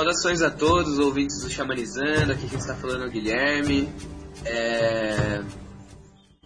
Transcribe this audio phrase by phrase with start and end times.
[0.00, 3.86] Saudações a todos, ouvintes do Chamanizando, aqui quem está falando é o Guilherme.
[4.46, 5.42] É...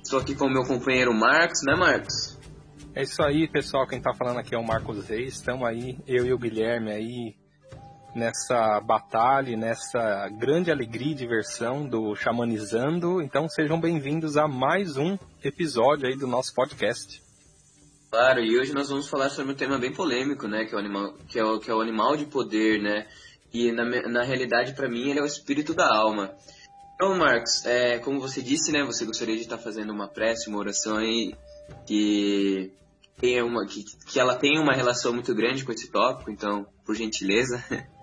[0.03, 2.37] Estou aqui com o meu companheiro Marcos, né Marcos?
[2.97, 6.27] É isso aí, pessoal, quem está falando aqui é o Marcos Reis, estamos aí, eu
[6.27, 7.37] e o Guilherme aí,
[8.13, 15.17] nessa batalha, nessa grande alegria e diversão do Chamanizando, então sejam bem-vindos a mais um
[15.45, 17.23] episódio aí do nosso podcast.
[18.11, 20.81] Claro, e hoje nós vamos falar sobre um tema bem polêmico, né, que é o
[20.81, 23.07] animal, que é o, que é o animal de poder, né,
[23.55, 26.35] e na, na realidade, para mim, ele é o espírito da alma.
[26.97, 30.59] Então, Marcos, é, como você disse, né, você gostaria de estar fazendo uma prece, uma
[30.59, 31.35] oração aí
[31.87, 32.73] que
[33.17, 36.95] tenha uma que, que ela tenha uma relação muito grande com esse tópico, então, por
[36.97, 37.63] gentileza.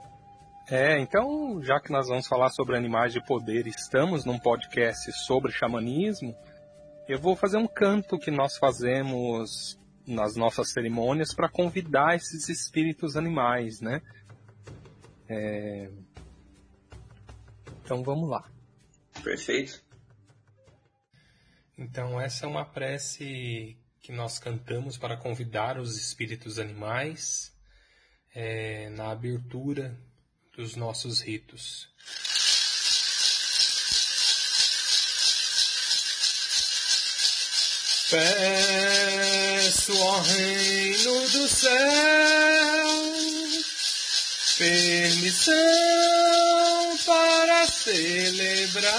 [0.69, 5.51] É, então, já que nós vamos falar sobre animais de poder, estamos num podcast sobre
[5.51, 6.33] xamanismo,
[7.09, 9.77] eu vou fazer um canto que nós fazemos
[10.07, 14.01] nas nossas cerimônias para convidar esses espíritos animais, né?
[15.33, 15.89] É...
[17.81, 18.51] Então vamos lá.
[19.23, 19.81] Perfeito.
[21.77, 27.55] Então essa é uma prece que nós cantamos para convidar os espíritos animais
[28.35, 29.97] é, na abertura
[30.53, 31.87] dos nossos ritos.
[38.09, 42.80] Peço ao reino do céu
[44.61, 45.57] permissão
[47.03, 48.91] para celebrar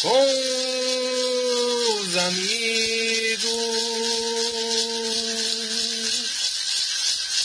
[0.00, 0.24] com
[2.00, 3.50] os amigos.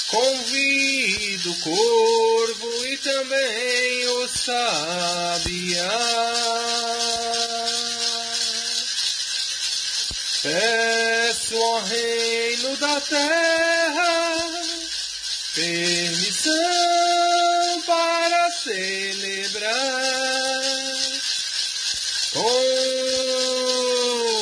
[0.08, 5.92] Convido o corvo e também o sabiá.
[10.42, 13.75] Peço ao reino da terra
[16.46, 19.74] permissão para celebrar
[22.34, 22.62] com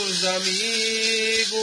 [0.01, 1.53] os amigos.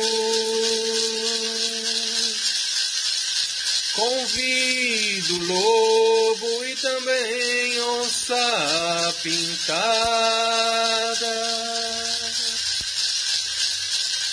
[3.94, 9.90] Convido o lobo e também onça pintada.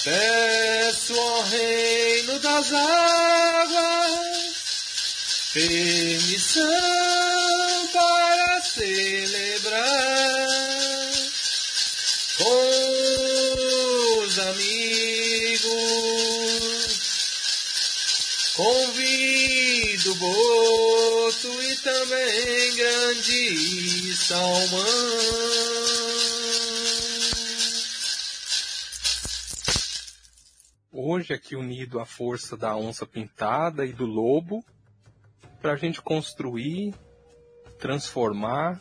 [0.06, 3.47] Peço ao reino das águas
[5.58, 6.64] permissão
[7.92, 9.82] para celebrar
[12.38, 15.68] com os amigos.
[18.56, 25.18] Convido boto e também grande salmão.
[30.92, 34.64] Hoje aqui unido à força da onça pintada e do lobo,
[35.62, 36.94] para a gente construir,
[37.80, 38.80] transformar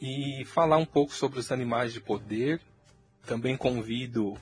[0.00, 2.60] e falar um pouco sobre os animais de poder.
[3.26, 4.34] Também convido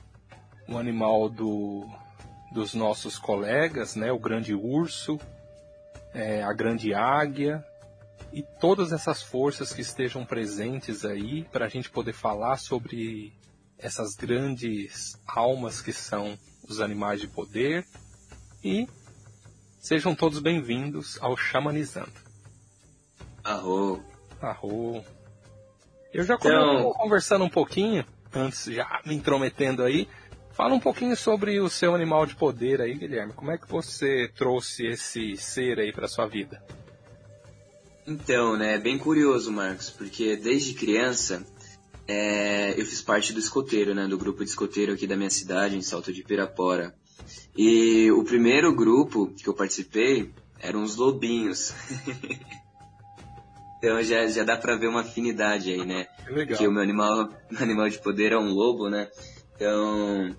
[0.67, 1.87] um animal do,
[2.51, 5.19] dos nossos colegas, né, o grande urso,
[6.13, 7.63] é, a grande águia
[8.31, 13.33] e todas essas forças que estejam presentes aí para a gente poder falar sobre
[13.77, 17.85] essas grandes almas que são os animais de poder
[18.63, 18.87] e
[19.85, 22.09] Sejam todos bem-vindos ao Xamanizando.
[23.43, 24.03] Arro.
[24.41, 25.05] Arro.
[26.11, 26.91] Eu já então...
[26.93, 28.03] conversando um pouquinho,
[28.33, 30.07] antes já me intrometendo aí,
[30.53, 33.33] fala um pouquinho sobre o seu animal de poder aí, Guilherme.
[33.33, 36.65] Como é que você trouxe esse ser aí para sua vida?
[38.07, 41.45] Então, né, é bem curioso, Marcos, porque desde criança
[42.07, 45.77] é, eu fiz parte do escoteiro, né, do grupo de escoteiro aqui da minha cidade,
[45.77, 46.95] em Salto de Pirapora.
[47.57, 51.73] E o primeiro grupo que eu participei eram os lobinhos.
[53.77, 56.07] então já, já dá pra ver uma afinidade aí, né?
[56.27, 56.57] Legal.
[56.57, 59.09] Que o meu animal, meu animal de poder é um lobo, né?
[59.55, 60.35] Então,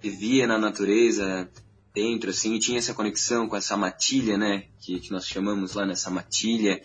[0.00, 1.48] vivia na natureza,
[1.96, 4.64] dentro, assim, e tinha essa conexão com essa matilha, né?
[4.80, 6.80] Que, que nós chamamos lá nessa matilha.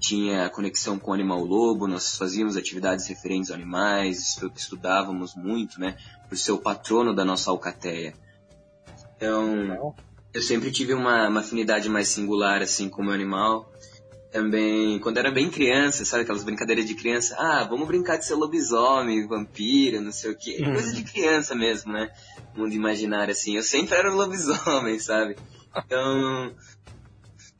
[0.00, 5.96] Tinha conexão com o animal lobo, nós fazíamos atividades referentes a animais, estudávamos muito, né?
[6.28, 8.14] Por ser o patrono da nossa alcateia.
[9.16, 9.94] Então,
[10.32, 13.72] eu sempre tive uma, uma afinidade mais singular, assim, com o meu animal.
[14.32, 17.36] Também, quando era bem criança, sabe aquelas brincadeiras de criança?
[17.38, 20.58] Ah, vamos brincar de ser lobisomem, vampiro, não sei o quê.
[20.60, 20.72] Uhum.
[20.72, 22.10] Coisa de criança mesmo, né?
[22.56, 23.54] Mundo imaginário, assim.
[23.54, 25.36] Eu sempre era um lobisomem, sabe?
[25.76, 26.52] Então,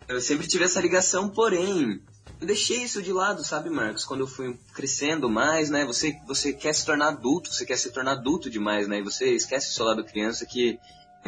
[0.09, 2.03] eu sempre tive essa ligação, porém,
[2.41, 4.05] eu deixei isso de lado, sabe, Marcos?
[4.05, 5.85] Quando eu fui crescendo mais, né?
[5.85, 8.99] Você, você quer se tornar adulto, você quer se tornar adulto demais, né?
[8.99, 10.79] E você esquece o seu lado criança que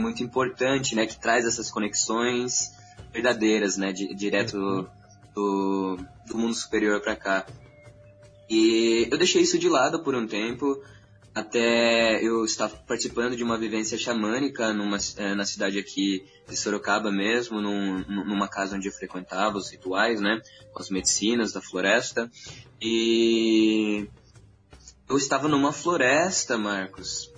[0.00, 2.72] muito importante, né, que traz essas conexões.
[3.12, 3.92] verdadeiras, né?
[3.92, 4.86] direto uhum.
[5.34, 7.46] do, do mundo superior para cá.
[8.48, 10.80] E eu deixei isso de lado por um tempo,
[11.36, 17.12] até eu estava participando de uma vivência xamânica numa, eh, na cidade aqui de Sorocaba
[17.12, 20.40] mesmo, num, numa casa onde eu frequentava os rituais, né,
[20.72, 22.30] com as medicinas da floresta.
[22.80, 24.08] E
[25.06, 27.30] eu estava numa floresta, Marcos,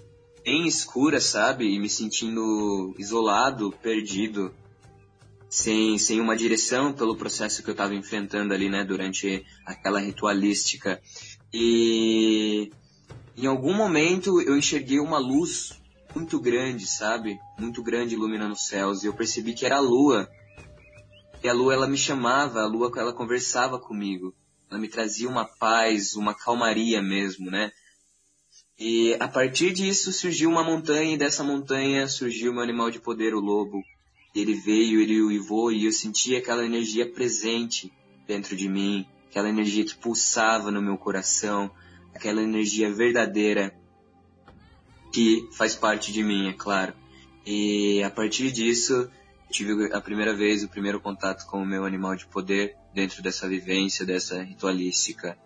[0.49, 4.51] bem escura, sabe, e me sentindo isolado, perdido,
[5.47, 11.03] sem, sem uma direção pelo processo que eu estava enfrentando ali, né, durante aquela ritualística.
[11.53, 12.73] E
[13.37, 15.79] em algum momento eu enxerguei uma luz
[16.15, 17.39] muito grande, sabe?
[17.59, 19.03] Muito grande iluminando os céus.
[19.03, 20.31] E eu percebi que era a lua.
[21.43, 24.35] E a lua ela me chamava, a lua ela conversava comigo.
[24.71, 27.71] Ela me trazia uma paz, uma calmaria mesmo, né?
[28.79, 33.35] E a partir disso surgiu uma montanha e dessa montanha surgiu meu animal de poder,
[33.35, 33.83] o lobo.
[34.33, 37.93] Ele veio, ele uivou e eu senti aquela energia presente
[38.27, 41.71] dentro de mim, aquela energia que pulsava no meu coração,
[42.15, 43.75] aquela energia verdadeira
[45.13, 46.95] que faz parte de mim, é claro.
[47.45, 49.11] E a partir disso,
[49.51, 53.49] tive a primeira vez, o primeiro contato com o meu animal de poder dentro dessa
[53.49, 55.37] vivência, dessa ritualística.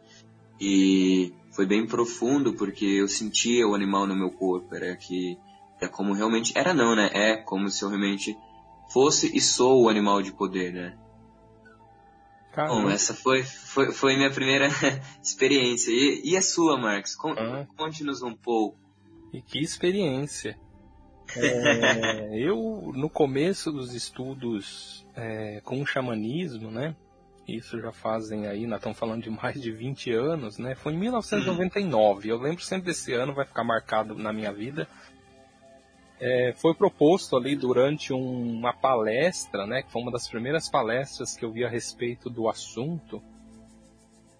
[0.61, 5.39] E foi bem profundo porque eu sentia o animal no meu corpo, era que
[5.81, 7.11] é como realmente era não, né?
[7.13, 8.37] É como se eu realmente
[8.93, 10.99] fosse e sou o animal de poder, né?
[12.53, 12.83] Caramba.
[12.83, 14.69] Bom, essa foi, foi, foi minha primeira
[15.23, 15.91] experiência.
[15.91, 17.17] E, e a sua, Marcos?
[17.25, 17.67] ah.
[17.77, 18.77] Conte-nos um pouco.
[19.33, 20.59] E que experiência.
[21.35, 26.95] É, eu, no começo dos estudos é, com o xamanismo, né?
[27.47, 30.75] Isso já fazem aí, nós estamos falando de mais de 20 anos, né?
[30.75, 32.29] Foi em 1999.
[32.29, 34.89] Eu lembro sempre desse ano, vai ficar marcado na minha vida
[36.25, 41.37] é, foi proposto ali durante um, uma palestra, né, que foi uma das primeiras palestras
[41.37, 43.21] que eu vi a respeito do assunto,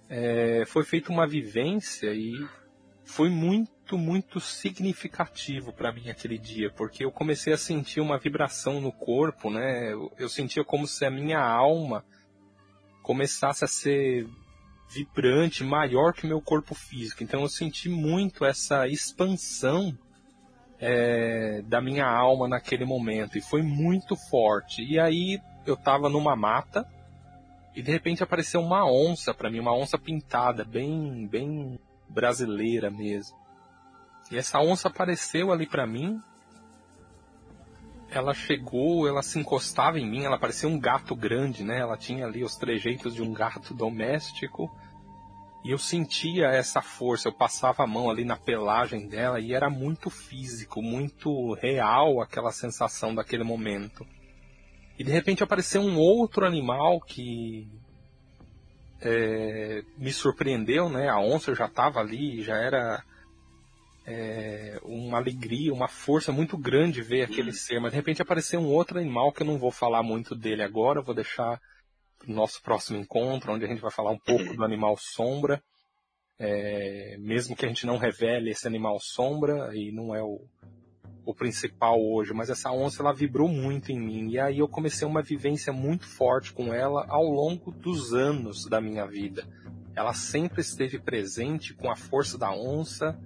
[0.09, 2.35] é, foi feita uma vivência e
[3.03, 8.81] foi muito, muito significativo para mim aquele dia, porque eu comecei a sentir uma vibração
[8.81, 12.05] no corpo, né, eu, eu sentia como se a minha alma
[13.03, 14.27] começasse a ser
[14.89, 17.23] vibrante, maior que meu corpo físico.
[17.23, 19.97] Então eu senti muito essa expansão
[20.79, 24.83] é, da minha alma naquele momento e foi muito forte.
[24.83, 26.87] E aí eu tava numa mata
[27.75, 31.79] e de repente apareceu uma onça para mim, uma onça pintada, bem, bem
[32.09, 33.37] brasileira mesmo.
[34.31, 36.21] E essa onça apareceu ali para mim.
[38.15, 41.79] Ela chegou, ela se encostava em mim, ela parecia um gato grande, né?
[41.79, 44.71] Ela tinha ali os trejeitos de um gato doméstico
[45.65, 49.71] e eu sentia essa força, eu passava a mão ali na pelagem dela e era
[49.71, 54.07] muito físico, muito real aquela sensação daquele momento.
[54.99, 57.67] E de repente apareceu um outro animal que
[59.01, 61.09] é, me surpreendeu, né?
[61.09, 63.03] A onça já estava ali, já era
[64.07, 67.81] é, uma alegria, uma força muito grande ver aquele ser.
[67.81, 71.03] Mas de repente apareceu um outro animal que eu não vou falar muito dele agora,
[71.03, 71.61] vou deixar
[72.27, 75.63] nosso próximo encontro, onde a gente vai falar um pouco do animal sombra.
[76.39, 80.41] É, mesmo que a gente não revele esse animal sombra, e não é o,
[81.25, 84.31] o principal hoje, mas essa onça ela vibrou muito em mim.
[84.31, 88.81] E aí eu comecei uma vivência muito forte com ela ao longo dos anos da
[88.81, 89.47] minha vida.
[89.95, 93.19] Ela sempre esteve presente com a força da onça.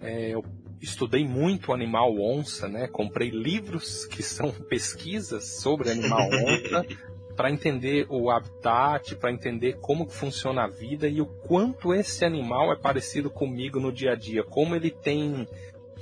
[0.00, 0.44] É, eu
[0.80, 2.86] estudei muito o animal onça, né?
[2.86, 6.86] Comprei livros que são pesquisas sobre animal onça.
[7.36, 12.72] para entender o habitat, para entender como funciona a vida e o quanto esse animal
[12.72, 15.46] é parecido comigo no dia a dia, como ele tem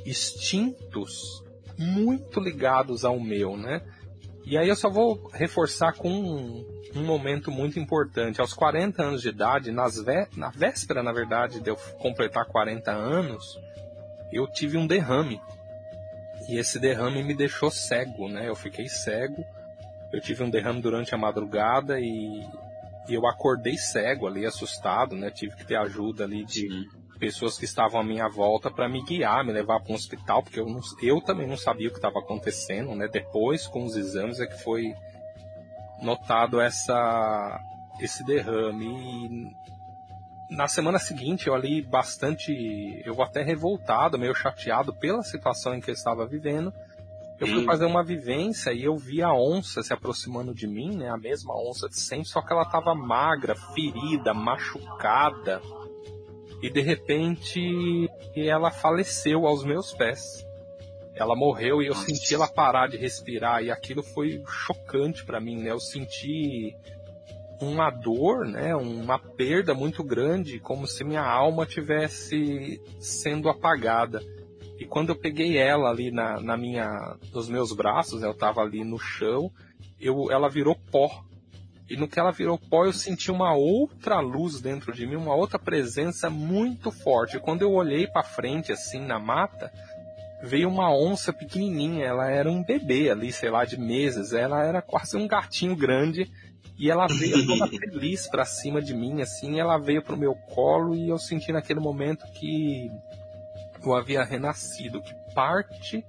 [0.07, 1.43] instintos
[1.77, 3.83] muito ligados ao meu, né?
[4.45, 8.41] E aí eu só vou reforçar com um, um momento muito importante.
[8.41, 12.93] Aos 40 anos de idade, nas vé na véspera, na verdade, de eu completar 40
[12.93, 13.59] anos,
[14.35, 15.41] eu tive um derrame.
[16.49, 18.49] E esse derrame me deixou cego, né?
[18.49, 19.45] Eu fiquei cego
[20.15, 22.47] eu tive um derrame durante a madrugada e,
[23.09, 25.29] e eu acordei cego ali, assustado, né?
[25.29, 26.85] Tive que ter ajuda ali de Sim.
[27.19, 30.61] pessoas que estavam à minha volta para me guiar, me levar para um hospital, porque
[30.61, 33.09] eu, não, eu também não sabia o que estava acontecendo, né?
[33.09, 34.95] Depois, com os exames, é que foi
[36.01, 37.61] notado essa
[38.01, 38.87] esse derrame.
[38.87, 39.64] E
[40.57, 42.53] na semana seguinte eu ali bastante,
[43.05, 46.73] eu até revoltado, meio chateado pela situação em que eu estava vivendo.
[47.41, 51.11] Eu fui fazer uma vivência e eu vi a onça se aproximando de mim, né?
[51.11, 55.61] A mesma onça de sempre, só que ela tava magra, ferida, machucada.
[56.63, 60.47] E de repente ela faleceu aos meus pés.
[61.15, 65.63] ela morreu e eu senti ela parar de respirar e aquilo foi chocante para mim,
[65.63, 65.71] né?
[65.71, 66.75] Eu senti
[67.61, 68.75] uma dor, né?
[68.75, 74.23] Uma perda muito grande, como se minha alma tivesse sendo apagada.
[74.79, 78.61] E quando eu peguei ela ali na, na minha, nos meus braços, né, eu estava
[78.61, 79.51] ali no chão,
[80.01, 81.25] eu, ela virou pó.
[81.89, 85.35] E no que ela virou pó, eu senti uma outra luz dentro de mim, uma
[85.35, 87.37] outra presença muito forte.
[87.37, 89.71] E quando eu olhei para frente, assim, na mata,
[90.43, 92.07] veio uma onça pequenininha.
[92.07, 94.33] Ela era um bebê ali, sei lá, de meses.
[94.33, 96.31] Ela era quase um gatinho grande.
[96.79, 99.61] E ela veio toda feliz para cima de mim, assim.
[99.61, 102.91] Ela veio pro meu colo e eu senti naquele momento que
[103.85, 106.05] eu havia renascido, que parte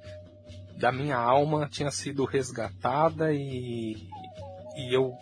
[0.78, 3.96] da minha alma tinha sido resgatada e,
[4.76, 5.14] e eu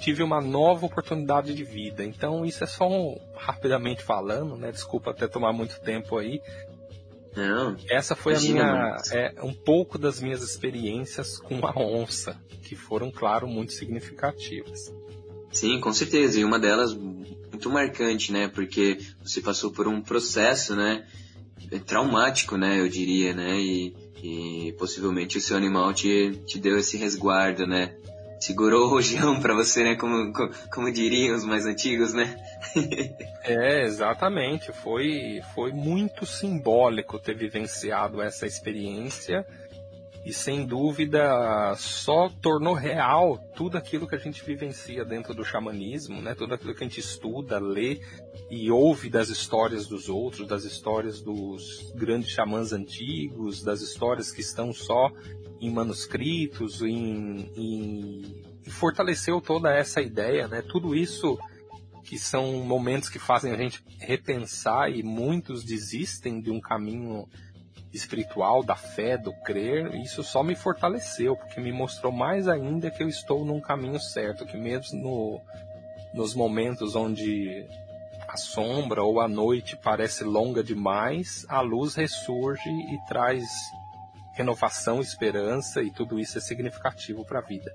[0.00, 2.04] tive uma nova oportunidade de vida.
[2.04, 4.70] Então isso é só um, rapidamente falando, né?
[4.70, 6.40] Desculpa até tomar muito tempo aí.
[7.36, 7.76] Não.
[7.88, 13.10] Essa foi a minha é, um pouco das minhas experiências com a onça, que foram,
[13.10, 14.92] claro, muito significativas.
[15.50, 16.40] Sim, com certeza.
[16.40, 18.48] E uma delas muito marcante, né?
[18.48, 21.06] Porque você passou por um processo, né?
[21.86, 22.80] Traumático, né?
[22.80, 23.58] Eu diria, né?
[23.58, 27.96] E, e possivelmente o seu animal te, te deu esse resguardo, né?
[28.40, 29.96] Segurou o rojão para você, né?
[29.96, 32.36] Como, como, como, diriam os mais antigos, né?
[33.44, 34.72] é, exatamente.
[34.72, 39.44] Foi, foi muito simbólico ter vivenciado essa experiência
[40.24, 46.20] e sem dúvida só tornou real tudo aquilo que a gente vivencia dentro do xamanismo,
[46.20, 46.34] né?
[46.34, 48.00] Tudo aquilo que a gente estuda, lê
[48.50, 54.42] e ouve das histórias dos outros, das histórias dos grandes xamãs antigos, das histórias que
[54.42, 55.10] estão só
[55.60, 60.62] em manuscritos, em, em, e fortaleceu toda essa ideia, né?
[60.62, 61.38] Tudo isso
[62.04, 67.28] que são momentos que fazem a gente repensar e muitos desistem de um caminho
[67.92, 73.02] espiritual, da fé, do crer, isso só me fortaleceu, porque me mostrou mais ainda que
[73.02, 75.40] eu estou num caminho certo, que mesmo no,
[76.14, 77.66] nos momentos onde
[78.28, 83.42] a sombra ou a noite parece longa demais, a luz ressurge e traz
[84.38, 87.74] renovação, esperança e tudo isso é significativo para a vida.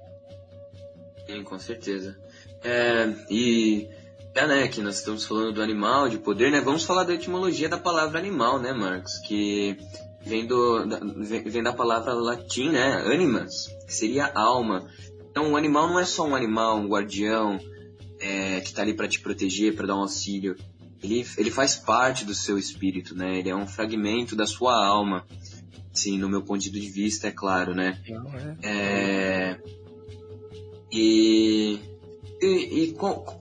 [1.28, 2.18] Sim, com certeza.
[2.64, 3.90] É, e
[4.34, 6.60] é, né, que nós estamos falando do animal, de poder, né?
[6.62, 9.20] Vamos falar da etimologia da palavra animal, né, Marcos?
[9.20, 9.78] Que
[10.22, 13.04] vem, do, da, vem da palavra latim, né?
[13.06, 14.90] Animas, que seria alma.
[15.30, 17.60] Então, o animal não é só um animal, um guardião,
[18.20, 20.56] é, que está ali para te proteger, para dar um auxílio.
[21.02, 23.38] Ele, ele faz parte do seu espírito, né?
[23.38, 25.26] Ele é um fragmento da sua alma.
[25.92, 28.00] Sim, no meu ponto de vista, é claro, né?
[28.62, 28.70] É.
[28.70, 29.60] é...
[30.92, 31.80] E,
[32.42, 32.96] e, e,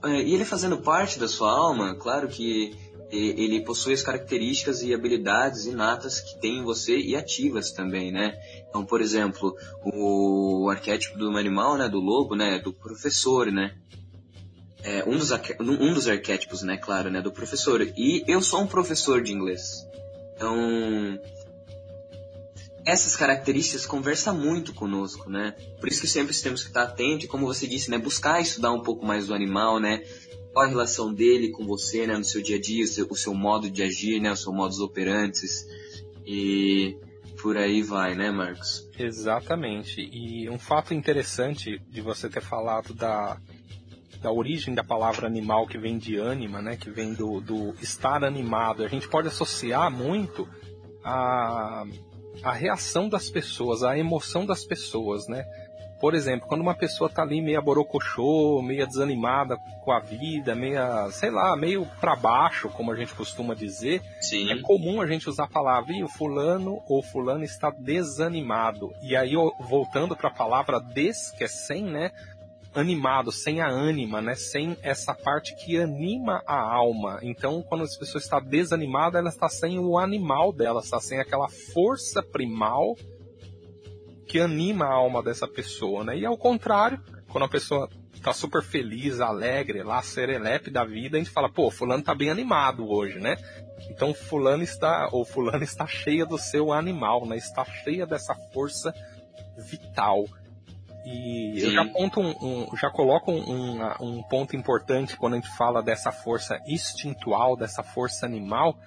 [0.05, 2.75] é, e, ele fazendo parte da sua alma, claro que
[3.15, 8.33] ele possui as características e habilidades inatas que tem em você e ativas também, né?
[8.67, 13.75] Então, por exemplo, o arquétipo do animal, né, do lobo, né, do professor, né?
[14.81, 17.81] É, um, dos, um dos arquétipos, né, claro, né, do professor.
[17.95, 19.87] E eu sou um professor de inglês.
[20.35, 20.57] Então,
[22.85, 25.51] essas características conversam muito conosco, né?
[25.79, 28.71] Por isso que sempre temos que estar atento e, como você disse, né, buscar estudar
[28.71, 30.03] um pouco mais do animal, né?
[30.51, 33.15] Qual a relação dele com você, né, no seu dia a dia, o seu, o
[33.15, 35.65] seu modo de agir, né, o seu modus operantes
[36.25, 36.95] e
[37.41, 38.87] por aí vai, né, Marcos?
[38.97, 40.01] Exatamente.
[40.01, 43.37] E um fato interessante de você ter falado da
[44.21, 48.23] da origem da palavra animal que vem de ânima, né, que vem do, do estar
[48.23, 48.81] animado.
[48.81, 50.47] A gente pode associar muito
[51.03, 51.85] a
[52.41, 55.45] a reação das pessoas, a emoção das pessoas, né?
[56.03, 60.77] Por exemplo, quando uma pessoa tá ali meio borocochô, meio desanimada com a vida, meio,
[61.11, 64.51] sei lá, meio para baixo, como a gente costuma dizer, Sim.
[64.51, 68.93] é comum a gente usar a palavra, e o fulano ou fulano está desanimado.
[69.01, 72.11] E aí, voltando para a palavra des, que é sem, né?
[72.75, 74.35] Animado, sem a ânima, né?
[74.35, 77.19] Sem essa parte que anima a alma.
[77.21, 81.47] Então, quando as pessoa está desanimada, ela está sem o animal dela, está sem aquela
[81.49, 82.95] força primal
[84.27, 86.17] que anima a alma dessa pessoa, né?
[86.17, 86.99] E ao contrário,
[87.29, 91.69] quando a pessoa está super feliz, alegre, lá serelepe da vida, a gente fala, pô,
[91.69, 93.35] fulano está bem animado hoje, né?
[93.89, 97.37] Então fulano está, ou fulano está cheia do seu animal, né?
[97.37, 98.93] Está cheia dessa força
[99.69, 100.25] vital.
[101.05, 101.65] E Sim.
[101.65, 105.83] eu já, ponto um, um, já coloco um, um, ponto importante quando a gente fala
[105.83, 108.79] dessa força instintual, dessa força animal.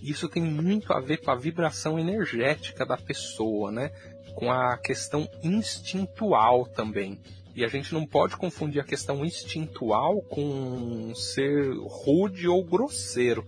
[0.00, 3.90] Isso tem muito a ver com a vibração energética da pessoa, né?
[4.34, 7.20] Com a questão instintual também.
[7.56, 13.46] E a gente não pode confundir a questão instintual com ser rude ou grosseiro.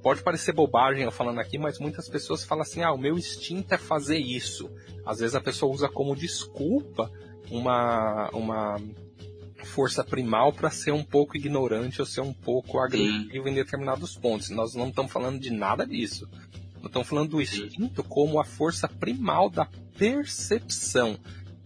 [0.00, 3.74] pode parecer bobagem eu falando aqui, mas muitas pessoas falam assim: ah, o meu instinto
[3.74, 4.70] é fazer isso.
[5.04, 7.10] Às vezes a pessoa usa como desculpa
[7.50, 8.80] uma, uma
[9.64, 13.50] força primal para ser um pouco ignorante ou ser um pouco agressivo Sim.
[13.50, 14.50] em determinados pontos.
[14.50, 16.28] Nós não estamos falando de nada disso.
[16.76, 19.66] Nós estamos falando do instinto como a força primal da
[19.98, 21.18] percepção.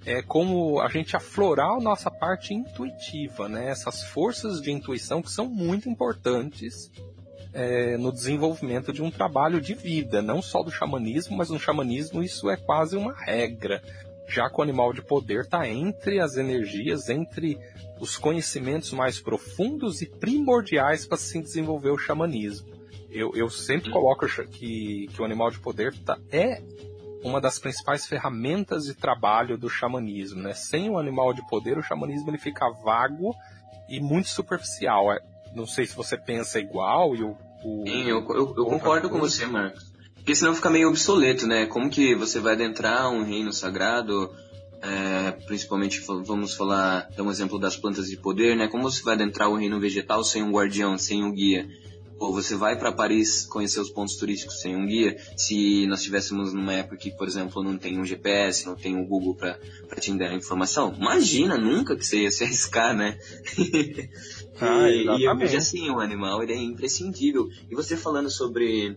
[0.04, 3.70] É como a gente aflorar a nossa parte intuitiva, né?
[3.70, 6.90] Essas forças de intuição que são muito importantes
[7.54, 12.22] é, no desenvolvimento de um trabalho de vida, não só do xamanismo, mas no xamanismo
[12.22, 13.80] isso é quase uma regra,
[14.26, 17.58] já que o animal de poder está entre as energias, entre
[18.00, 22.68] os conhecimentos mais profundos e primordiais para se desenvolver o xamanismo.
[23.10, 23.94] Eu, eu sempre uhum.
[23.94, 26.60] coloco que, que o animal de poder tá, é
[27.22, 30.42] uma das principais ferramentas de trabalho do xamanismo.
[30.42, 30.52] Né?
[30.52, 33.34] Sem o animal de poder, o xamanismo ele fica vago
[33.88, 35.12] e muito superficial.
[35.12, 35.20] É,
[35.54, 37.36] não sei se você pensa igual e o.
[37.64, 39.93] o Sim, eu, eu, eu concordo com você, Marcos.
[40.24, 41.66] Porque senão fica meio obsoleto, né?
[41.66, 44.34] Como que você vai adentrar um reino sagrado,
[44.80, 48.66] é, principalmente vamos falar, dar um exemplo das plantas de poder, né?
[48.66, 51.68] Como você vai adentrar o reino vegetal sem um guardião, sem um guia?
[52.18, 55.14] Ou você vai para Paris conhecer os pontos turísticos sem um guia?
[55.36, 59.04] Se nós estivéssemos numa época que, por exemplo, não tem um GPS, não tem um
[59.04, 59.58] Google para
[60.00, 63.18] te dar a informação, imagina nunca que você ia se arriscar, né?
[64.58, 67.50] ah, e, e eu vejo assim, o animal ele é imprescindível.
[67.70, 68.96] E você falando sobre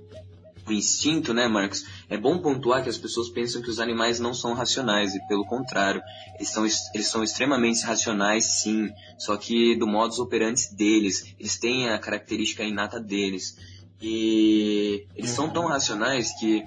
[0.74, 1.86] instinto, né, Marcos?
[2.10, 5.46] É bom pontuar que as pessoas pensam que os animais não são racionais e pelo
[5.46, 6.02] contrário,
[6.36, 11.90] eles são, eles são extremamente racionais, sim, só que do modus operandi deles, eles têm
[11.90, 13.58] a característica inata deles.
[14.02, 16.64] E eles são tão racionais que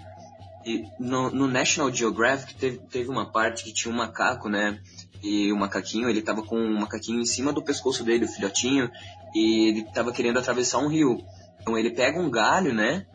[0.98, 4.80] no, no, National Geographic teve, teve uma parte que tinha um macaco, né?
[5.22, 8.90] E o macaquinho, ele tava com um macaquinho em cima do pescoço dele, o filhotinho,
[9.34, 11.22] e ele tava querendo atravessar um rio.
[11.60, 13.06] Então ele pega um galho, né?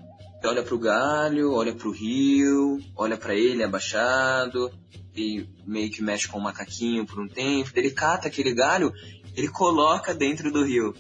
[0.46, 4.72] Olha para o galho, olha para o rio, olha para ele abaixado
[5.16, 7.72] e meio que mexe com o macaquinho por um tempo.
[7.76, 8.94] Ele cata aquele galho,
[9.36, 10.96] ele coloca dentro do rio.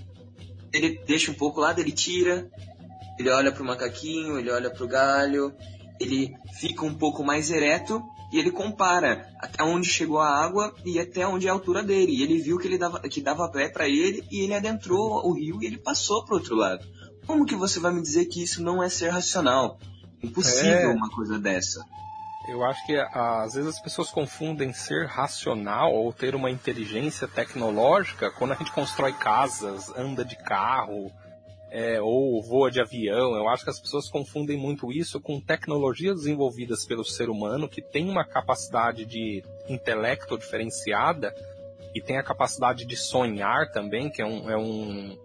[0.71, 2.49] Ele deixa um pouco lá, ele tira,
[3.17, 5.53] ele olha para o macaquinho, ele olha para o galho,
[5.99, 10.99] ele fica um pouco mais ereto e ele compara até onde chegou a água e
[10.99, 12.13] até onde é a altura dele.
[12.13, 15.34] E ele viu que ele dava, que dava pé para ele e ele adentrou o
[15.34, 16.86] rio e ele passou para outro lado.
[17.25, 19.79] Como que você vai me dizer que isso não é ser racional?
[20.21, 20.93] Impossível é...
[20.93, 21.83] uma coisa dessa.
[22.47, 28.29] Eu acho que às vezes as pessoas confundem ser racional ou ter uma inteligência tecnológica
[28.29, 31.11] quando a gente constrói casas, anda de carro
[31.71, 33.35] é, ou voa de avião.
[33.35, 37.81] Eu acho que as pessoas confundem muito isso com tecnologias desenvolvidas pelo ser humano que
[37.81, 41.33] tem uma capacidade de intelecto diferenciada
[41.95, 45.17] e tem a capacidade de sonhar também, que é um, é um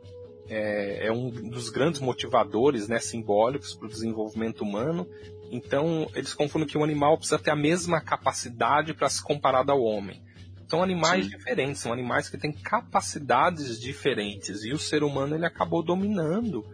[0.50, 5.06] é, é um dos grandes motivadores né, simbólicos para o desenvolvimento humano.
[5.50, 9.80] Então, eles confundem que o animal precisa ter a mesma capacidade para se comparar ao
[9.80, 10.20] homem.
[10.68, 11.30] São animais Sim.
[11.30, 14.64] diferentes, são animais que têm capacidades diferentes.
[14.64, 16.64] E o ser humano ele acabou dominando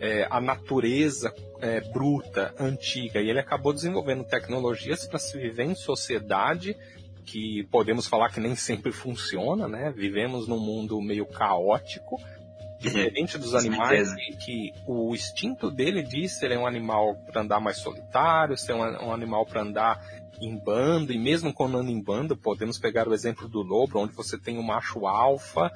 [0.00, 5.74] é, a natureza é, bruta, antiga, e ele acabou desenvolvendo tecnologias para se viver em
[5.74, 6.76] sociedade
[7.24, 9.92] que podemos falar que nem sempre funciona, né?
[9.94, 12.18] Vivemos num mundo meio caótico,
[12.78, 17.78] diferente dos animais que, que, o instinto dele diz ser um animal para andar mais
[17.78, 20.00] solitário, ser um, um animal para andar
[20.40, 24.14] em bando, e mesmo quando anda em bando, podemos pegar o exemplo do lobo, onde
[24.14, 25.70] você tem o um macho alfa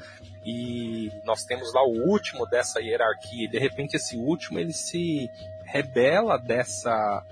[0.47, 5.29] e nós temos lá o último dessa hierarquia, e de repente esse último ele se
[5.65, 7.25] rebela dessa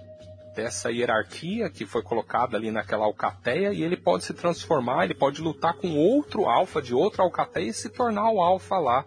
[0.55, 5.41] dessa hierarquia que foi colocada ali naquela alcateia e ele pode se transformar, ele pode
[5.41, 9.07] lutar com outro alfa de outra alcateia e se tornar o alfa lá.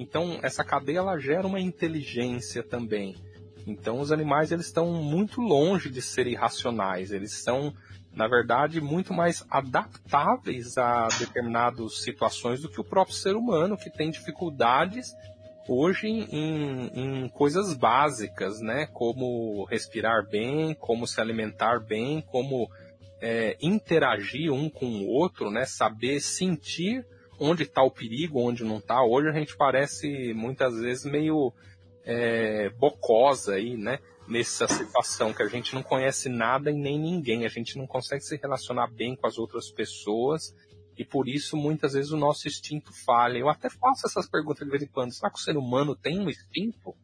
[0.00, 3.14] Então, essa cadeia ela gera uma inteligência também.
[3.66, 7.12] Então, os animais eles estão muito longe de serem irracionais.
[7.12, 7.74] Eles são,
[8.10, 13.90] na verdade, muito mais adaptáveis a determinadas situações do que o próprio ser humano, que
[13.90, 15.12] tem dificuldades
[15.68, 18.86] hoje em, em, coisas básicas, né?
[18.86, 22.70] Como respirar bem, como se alimentar bem, como
[23.20, 25.66] é, interagir um com o outro, né?
[25.66, 27.04] Saber sentir
[27.40, 29.02] onde está o perigo, onde não está.
[29.02, 31.52] Hoje a gente parece muitas vezes meio
[32.04, 33.98] é, bocosa aí, né?
[34.28, 38.22] Nessa situação que a gente não conhece nada e nem ninguém, a gente não consegue
[38.22, 40.54] se relacionar bem com as outras pessoas
[40.96, 43.38] e por isso muitas vezes o nosso instinto falha.
[43.38, 45.14] Eu até faço essas perguntas de vez em quando.
[45.14, 46.94] Será que o ser humano tem um instinto?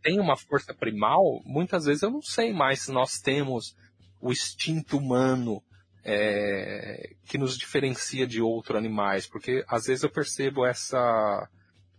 [0.00, 1.42] Tem uma força primal?
[1.44, 3.76] Muitas vezes eu não sei mais se nós temos
[4.20, 5.62] o instinto humano
[6.04, 11.48] é, que nos diferencia de outros animais, porque às vezes eu percebo essa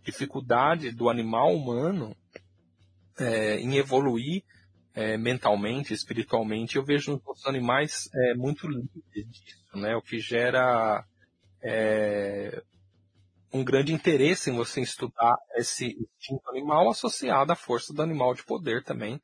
[0.04, 2.16] dificuldade do animal humano
[3.18, 4.42] é, em evoluir
[4.94, 6.76] é, mentalmente, espiritualmente.
[6.76, 9.96] Eu vejo os animais é, muito livres disso, né?
[9.96, 11.04] O que gera
[11.62, 12.62] é,
[13.52, 18.44] um grande interesse em você estudar esse instinto animal associado à força do animal de
[18.44, 19.20] poder também,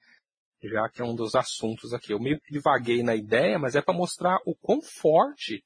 [0.63, 2.13] já que é um dos assuntos aqui.
[2.13, 5.63] Eu meio que divaguei na ideia, mas é para mostrar o quão forte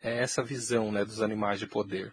[0.00, 2.12] é essa visão né, dos animais de poder.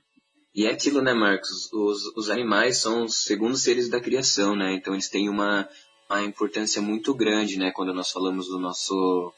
[0.53, 1.71] E é aquilo, né, Marcos?
[1.73, 4.73] Os, os animais são os segundos seres da criação, né?
[4.73, 5.67] Então eles têm uma,
[6.09, 9.33] uma importância muito grande, né, quando nós falamos do nosso,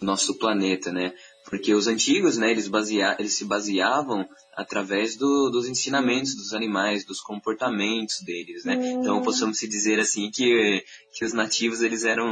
[0.00, 1.14] nosso planeta, né?
[1.48, 7.06] Porque os antigos, né, eles, basea, eles se baseavam através do, dos ensinamentos dos animais,
[7.06, 8.76] dos comportamentos deles, né?
[8.76, 9.00] Uhum.
[9.00, 10.84] Então possamos se dizer assim que,
[11.14, 12.30] que os nativos eles eram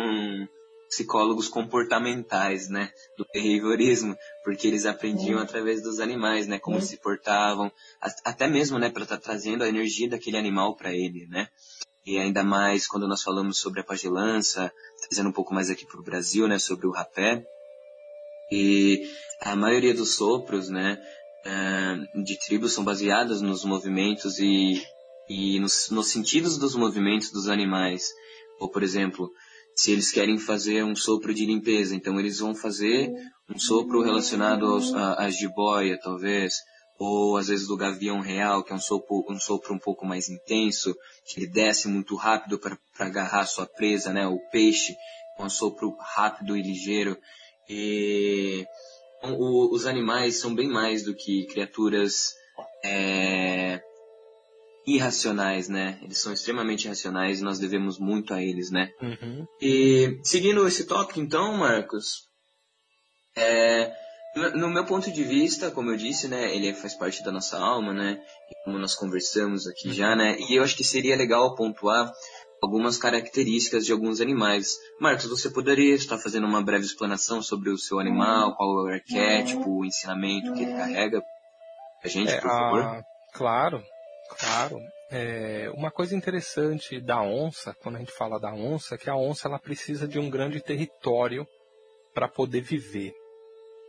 [0.89, 5.43] psicólogos comportamentais, né, do behaviorismo, porque eles aprendiam uhum.
[5.43, 6.83] através dos animais, né, como uhum.
[6.83, 7.73] se portavam,
[8.25, 11.49] até mesmo, né, para estar tá trazendo a energia daquele animal para ele, né?
[12.05, 14.73] E ainda mais quando nós falamos sobre a pagelança,
[15.09, 17.45] trazendo um pouco mais aqui para o Brasil, né, sobre o rapé.
[18.51, 19.09] E
[19.41, 20.99] a maioria dos sopros, né,
[22.25, 24.83] de tribos são baseadas nos movimentos e,
[25.29, 28.05] e nos, nos sentidos dos movimentos dos animais.
[28.59, 29.31] Ou, por exemplo,
[29.75, 33.13] se eles querem fazer um sopro de limpeza, então eles vão fazer
[33.49, 36.55] um sopro relacionado aos, a, a jiboia, talvez,
[36.99, 40.29] ou às vezes do gavião real, que é um sopro, um sopro um pouco mais
[40.29, 44.97] intenso, que ele desce muito rápido para agarrar sua presa, né, o peixe,
[45.39, 47.17] um sopro rápido e ligeiro.
[47.69, 48.67] E
[49.23, 52.35] o, os animais são bem mais do que criaturas
[52.85, 53.81] é,
[54.87, 55.99] irracionais, né?
[56.03, 58.91] Eles são extremamente racionais e nós devemos muito a eles, né?
[59.03, 59.47] Uhum.
[59.61, 62.29] E seguindo esse tópico, então, Marcos,
[63.37, 63.93] é,
[64.55, 67.93] no meu ponto de vista, como eu disse, né, ele faz parte da nossa alma,
[67.93, 68.23] né?
[68.65, 70.37] Como nós conversamos aqui já, né?
[70.39, 72.13] E eu acho que seria legal pontuar
[72.63, 74.77] algumas características de alguns animais.
[75.01, 78.95] Marcos, você poderia estar fazendo uma breve explanação sobre o seu animal, qual é o
[78.95, 81.23] arquétipo, o ensinamento que ele carrega?
[82.03, 82.83] A gente, é, por favor.
[82.83, 83.05] A...
[83.33, 83.83] Claro.
[84.39, 84.79] Claro.
[85.11, 89.17] É, uma coisa interessante da onça, quando a gente fala da onça, é que a
[89.17, 91.47] onça ela precisa de um grande território
[92.13, 93.13] para poder viver.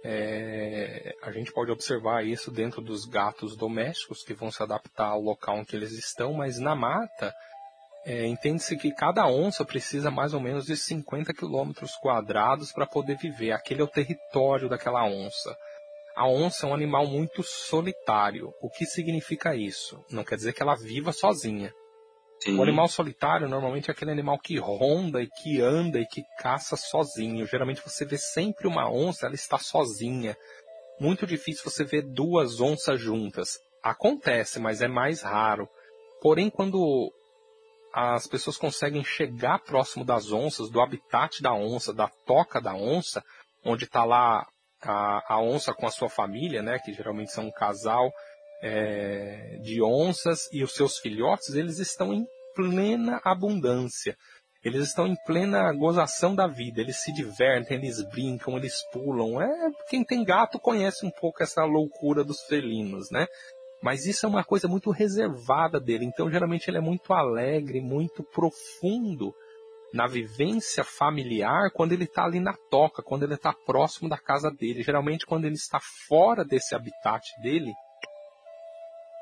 [0.04, 5.22] É, a gente pode observar isso dentro dos gatos domésticos que vão se adaptar ao
[5.22, 7.34] local em que eles estão, mas na mata
[8.10, 13.18] é, entende-se que cada onça precisa mais ou menos de 50 quilômetros quadrados para poder
[13.18, 13.52] viver.
[13.52, 15.54] Aquele é o território daquela onça.
[16.16, 18.54] A onça é um animal muito solitário.
[18.62, 20.02] O que significa isso?
[20.10, 21.74] Não quer dizer que ela viva sozinha.
[22.40, 22.58] Sim.
[22.58, 26.78] O animal solitário normalmente é aquele animal que ronda e que anda e que caça
[26.78, 27.46] sozinho.
[27.46, 30.38] Geralmente você vê sempre uma onça, ela está sozinha.
[30.98, 33.60] Muito difícil você ver duas onças juntas.
[33.84, 35.68] Acontece, mas é mais raro.
[36.22, 37.12] Porém, quando
[38.00, 43.24] as pessoas conseguem chegar próximo das onças, do habitat da onça, da toca da onça,
[43.66, 44.46] onde está lá
[44.84, 48.12] a, a onça com a sua família, né, que geralmente são um casal
[48.62, 52.24] é, de onças e os seus filhotes, eles estão em
[52.56, 54.16] plena abundância.
[54.64, 59.42] Eles estão em plena gozação da vida, eles se divertem, eles brincam, eles pulam.
[59.42, 63.26] É, quem tem gato conhece um pouco essa loucura dos felinos, né?
[63.88, 66.04] Mas isso é uma coisa muito reservada dele.
[66.04, 69.34] Então, geralmente, ele é muito alegre, muito profundo
[69.94, 74.52] na vivência familiar quando ele está ali na toca, quando ele está próximo da casa
[74.52, 74.84] dele.
[74.84, 77.72] Geralmente, quando ele está fora desse habitat dele,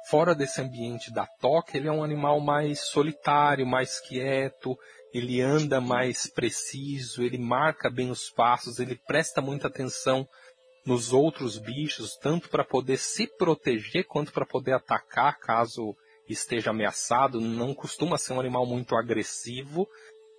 [0.10, 4.76] fora desse ambiente da toca, ele é um animal mais solitário, mais quieto,
[5.14, 10.28] ele anda mais preciso, ele marca bem os passos, ele presta muita atenção
[10.86, 15.96] nos outros bichos, tanto para poder se proteger quanto para poder atacar caso
[16.30, 17.42] esteja ameaçado.
[17.42, 19.88] Não costuma ser um animal muito agressivo,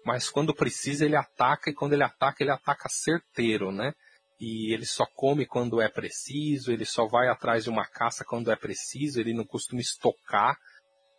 [0.04, 3.92] mas quando precisa ele ataca e quando ele ataca, ele ataca certeiro, né?
[4.38, 8.50] E ele só come quando é preciso, ele só vai atrás de uma caça quando
[8.52, 10.56] é preciso, ele não costuma estocar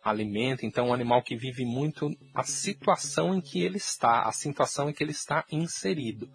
[0.02, 4.32] alimento, então é um animal que vive muito a situação em que ele está, a
[4.32, 6.30] situação em que ele está inserido.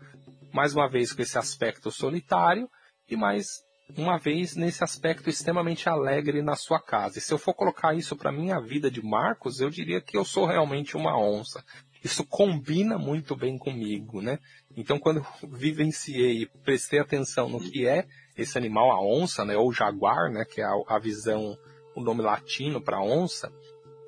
[0.54, 2.70] Mais uma vez com esse aspecto solitário
[3.10, 3.64] e mais
[3.98, 7.20] uma vez nesse aspecto extremamente alegre na sua casa.
[7.20, 10.26] E se eu for colocar isso para minha vida de Marcos, eu diria que eu
[10.26, 11.64] sou realmente uma onça
[12.04, 14.38] isso combina muito bem comigo, né?
[14.76, 19.56] Então, quando eu vivenciei e prestei atenção no que é esse animal, a onça, né,
[19.56, 21.58] ou jaguar, né, que é a, a visão,
[21.96, 23.52] o nome latino para onça,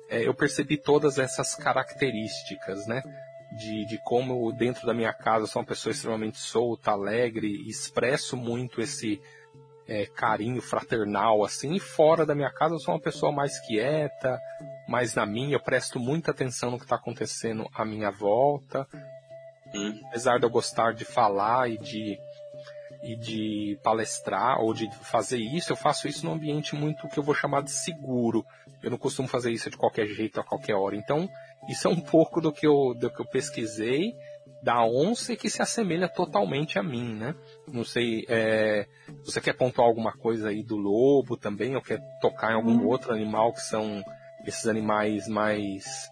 [0.08, 3.02] é, eu percebi todas essas características, né?
[3.52, 8.80] De, de como dentro da minha casa sou uma pessoa extremamente solta, alegre, expresso muito
[8.80, 9.20] esse
[9.88, 14.40] é, carinho fraternal, assim, e fora da minha casa eu sou uma pessoa mais quieta,
[14.88, 18.86] mais na minha, eu presto muita atenção no que está acontecendo à minha volta.
[19.70, 20.00] Sim.
[20.06, 22.18] Apesar de eu gostar de falar e de,
[23.02, 27.22] e de palestrar ou de fazer isso, eu faço isso num ambiente muito que eu
[27.22, 28.44] vou chamar de seguro.
[28.82, 30.96] Eu não costumo fazer isso de qualquer jeito, a qualquer hora.
[30.96, 31.28] Então,
[31.68, 34.14] isso é um pouco do que eu, do que eu pesquisei
[34.62, 37.34] da onça que se assemelha totalmente a mim, né?
[37.68, 38.86] Não sei, é,
[39.24, 42.86] você quer pontuar alguma coisa aí do lobo também, ou quer tocar em algum hum.
[42.86, 44.02] outro animal que são
[44.44, 46.10] esses animais mais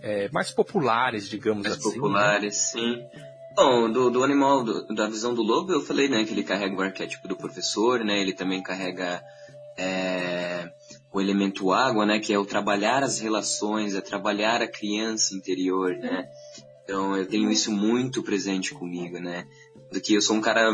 [0.00, 1.84] é, mais populares, digamos mais assim.
[1.84, 2.00] Mais né?
[2.00, 2.82] populares, né?
[2.82, 3.06] sim.
[3.54, 6.76] Bom, do, do animal, do, da visão do lobo, eu falei, né, que ele carrega
[6.76, 9.20] o arquétipo do professor, né, ele também carrega
[9.78, 10.70] é,
[11.12, 15.96] o elemento água, né, que é o trabalhar as relações, é trabalhar a criança interior,
[15.96, 16.28] né.
[16.84, 19.46] Então eu tenho isso muito presente comigo, né,
[19.90, 20.70] porque eu sou um cara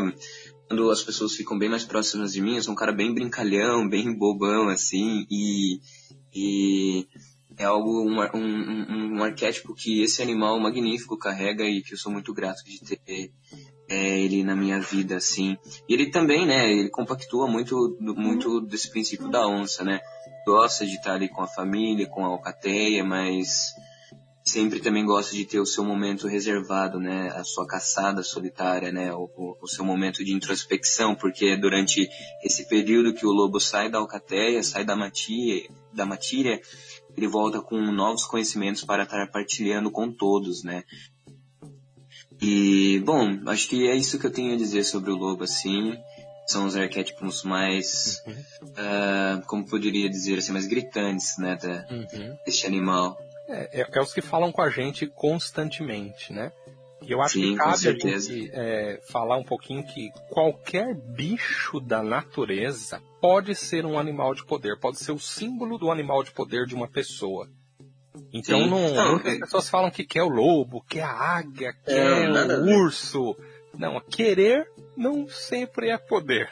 [0.67, 3.87] quando as pessoas ficam bem mais próximas de mim, eu sou um cara bem brincalhão,
[3.87, 5.79] bem bobão, assim, e,
[6.33, 7.07] e
[7.57, 12.11] é algo, um, um, um, arquétipo que esse animal magnífico carrega e que eu sou
[12.11, 13.31] muito grato de ter
[13.89, 15.57] é, ele na minha vida, assim.
[15.87, 19.99] E ele também, né, ele compactua muito, muito desse princípio da onça, né.
[20.45, 23.73] Gosta de estar ali com a família, com a alcateia, mas
[24.45, 29.11] sempre também gosta de ter o seu momento reservado, né, a sua caçada solitária, né,
[29.11, 32.07] o, o, seu momento de introspecção, porque é durante
[32.43, 36.61] esse período que o lobo sai da alcateia, sai da matilha, da matilha,
[37.17, 40.83] ele volta com novos conhecimentos para estar partilhando com todos, né.
[42.45, 45.97] E, bom, acho que é isso que eu tenho a dizer sobre o lobo, assim.
[46.45, 48.33] São os arquétipos mais, uhum.
[48.33, 52.37] uh, como poderia dizer assim, mais gritantes, né, da, uhum.
[52.45, 53.17] deste animal.
[53.47, 56.51] É, é, é, os que falam com a gente constantemente, né?
[57.01, 61.79] E eu acho Sim, que cabe a gente é, falar um pouquinho que qualquer bicho
[61.79, 66.31] da natureza pode ser um animal de poder, pode ser o símbolo do animal de
[66.31, 67.47] poder de uma pessoa.
[68.33, 68.69] Então Sim.
[68.69, 73.35] não, não, as pessoas falam que quer o lobo, quer a águia, quer o urso.
[73.77, 76.49] Não, querer não sempre é poder.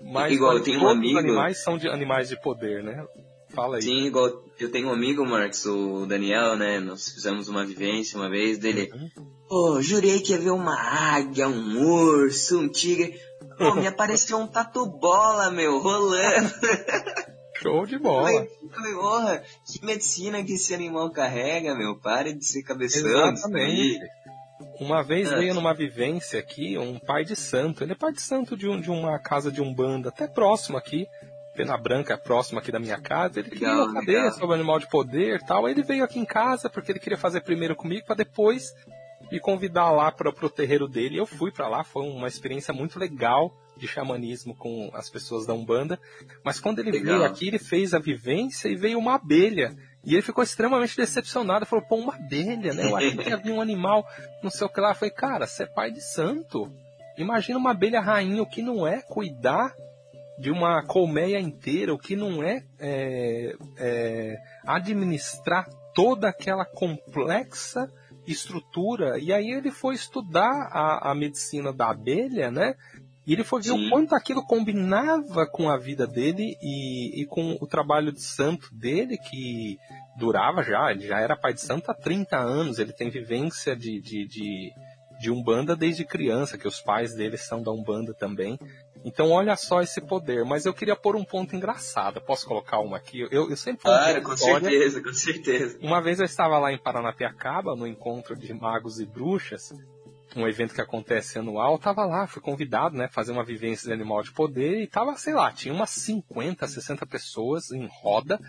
[0.00, 1.18] Mas Igual, eu tenho um amigo...
[1.18, 3.04] os animais são de animais de poder, né?
[3.54, 3.82] Fala aí.
[3.82, 6.80] Sim, igual eu tenho um amigo, Marcos, o Daniel, né?
[6.80, 8.90] Nós fizemos uma vivência uma vez dele.
[8.92, 9.10] Uhum.
[9.50, 13.14] Oh, jurei que ia ver uma águia, um urso, um tigre.
[13.60, 16.50] Oh, me apareceu um tatu-bola, meu, rolando.
[17.62, 18.46] Show de bola.
[18.74, 21.98] Falei, porra, que medicina que esse animal carrega, meu.
[21.98, 23.30] Pare de ser cabeção.
[23.30, 24.00] Exatamente.
[24.80, 25.36] Uma vez ah.
[25.36, 27.84] veio numa vivência aqui um pai de santo.
[27.84, 31.06] Ele é pai de santo de, um, de uma casa de umbanda, até próximo aqui.
[31.54, 33.40] Pena Branca, próximo aqui da minha casa.
[33.40, 34.32] Ele legal, queria saber legal.
[34.32, 35.66] sobre o animal de poder e tal.
[35.66, 38.72] Aí ele veio aqui em casa porque ele queria fazer primeiro comigo para depois
[39.30, 41.18] me convidar lá para o terreiro dele.
[41.18, 45.54] Eu fui para lá, foi uma experiência muito legal de xamanismo com as pessoas da
[45.54, 45.98] Umbanda.
[46.44, 47.18] Mas quando ele legal.
[47.18, 49.74] veio aqui, ele fez a vivência e veio uma abelha.
[50.04, 51.66] E ele ficou extremamente decepcionado.
[51.66, 52.84] Falou, pô, uma abelha, né?
[52.84, 54.04] Eu achei que havia um animal,
[54.42, 54.90] não sei o que lá.
[54.90, 56.72] Eu falei, cara, você é pai de santo.
[57.16, 59.74] Imagina uma abelha rainha, o que não é cuidar
[60.38, 67.88] de uma colmeia inteira, o que não é, é, é administrar toda aquela complexa
[68.26, 69.18] estrutura.
[69.18, 72.74] E aí ele foi estudar a, a medicina da abelha, né?
[73.26, 73.86] E ele foi ver Sim.
[73.86, 78.74] o quanto aquilo combinava com a vida dele e, e, com o trabalho de santo
[78.74, 79.78] dele, que
[80.16, 84.00] durava já, ele já era pai de santo há 30 anos, ele tem vivência de,
[84.00, 84.72] de, de,
[85.20, 88.58] de Umbanda desde criança, que os pais dele são da Umbanda também.
[89.04, 90.44] Então olha só esse poder.
[90.44, 92.20] Mas eu queria pôr um ponto engraçado.
[92.20, 93.20] Posso colocar uma aqui?
[93.30, 94.68] Eu, eu sempre Claro, com história.
[94.68, 95.78] certeza, com certeza.
[95.82, 99.72] Uma vez eu estava lá em Paranapiacaba, no encontro de magos e bruxas,
[100.36, 104.22] um evento que acontece anual, tava lá, fui convidado, né, fazer uma vivência de animal
[104.22, 108.40] de poder e tava, sei lá, tinha umas 50, 60 pessoas em roda,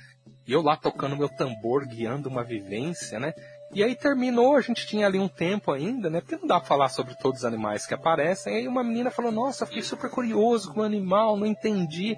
[0.48, 3.34] e eu lá tocando meu tambor, guiando uma vivência, né?
[3.74, 6.22] E aí terminou, a gente tinha ali um tempo ainda, né?
[6.22, 8.56] Porque não dá pra falar sobre todos os animais que aparecem.
[8.56, 12.16] Aí uma menina falou, nossa, fiquei super curioso com o animal, não entendi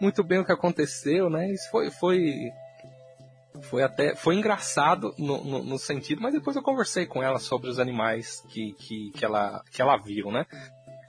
[0.00, 1.50] muito bem o que aconteceu, né?
[1.50, 2.52] Isso foi, foi,
[3.62, 7.68] foi até, foi engraçado no, no, no sentido, mas depois eu conversei com ela sobre
[7.68, 10.46] os animais que, que, que, ela, que ela viu, né?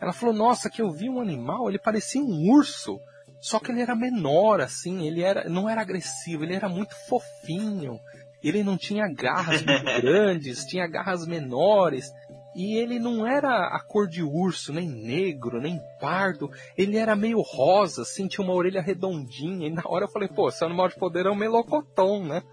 [0.01, 2.99] Ela falou, nossa, que eu vi um animal, ele parecia um urso.
[3.39, 7.99] Só que ele era menor, assim, ele era, não era agressivo, ele era muito fofinho
[8.43, 12.12] ele não tinha garras muito grandes, tinha garras menores.
[12.56, 16.51] E ele não era a cor de urso, nem negro, nem pardo.
[16.77, 19.67] Ele era meio rosa, assim, tinha uma orelha redondinha.
[19.67, 22.43] E na hora eu falei, pô, esse animal de poder é um melocotom, né?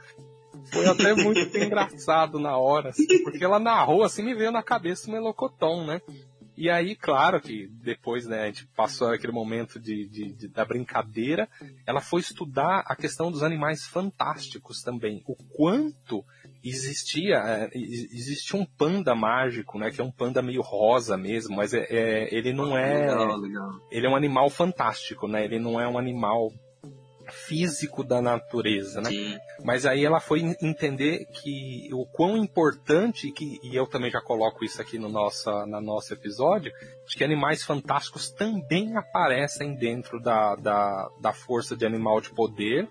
[0.72, 5.09] Foi até muito engraçado na hora, assim, porque ela narrou, assim, me veio na cabeça
[5.09, 6.00] o melocotom, né?
[6.61, 10.62] E aí, claro que depois, né, a gente passou aquele momento de, de, de, da
[10.62, 11.49] brincadeira,
[11.87, 15.23] ela foi estudar a questão dos animais fantásticos também.
[15.27, 16.23] O quanto
[16.62, 21.73] existia, é, existia um panda mágico, né, que é um panda meio rosa mesmo, mas
[21.73, 23.07] é, é ele não é,
[23.90, 26.53] ele é um animal fantástico, né, ele não é um animal
[27.31, 29.11] físico da natureza, né?
[29.11, 29.38] Sim.
[29.64, 34.64] Mas aí ela foi entender que o quão importante, que, e eu também já coloco
[34.64, 36.73] isso aqui no nossa, na nosso episódio,
[37.07, 42.88] de que animais fantásticos também aparecem dentro da, da, da força de animal de poder,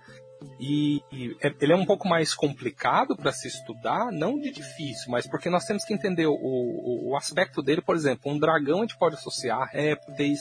[0.60, 5.12] e, e, é, ele é um pouco mais complicado para se estudar, não de difícil,
[5.12, 8.80] mas porque nós temos que entender o, o, o, aspecto dele, por exemplo, um dragão
[8.80, 10.40] a gente pode associar répteis,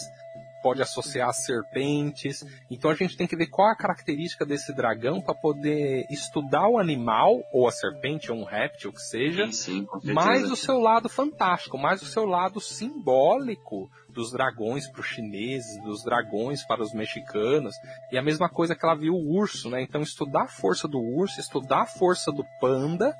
[0.62, 2.44] pode associar serpentes.
[2.70, 6.78] Então a gente tem que ver qual a característica desse dragão para poder estudar o
[6.78, 11.08] animal, ou a serpente, ou um réptil que seja, sim, sim, mais o seu lado
[11.08, 16.92] fantástico, mais o seu lado simbólico dos dragões para os chineses, dos dragões para os
[16.92, 17.74] mexicanos,
[18.10, 19.82] e a mesma coisa que ela viu o urso, né?
[19.82, 23.14] Então estudar a força do urso, estudar a força do panda,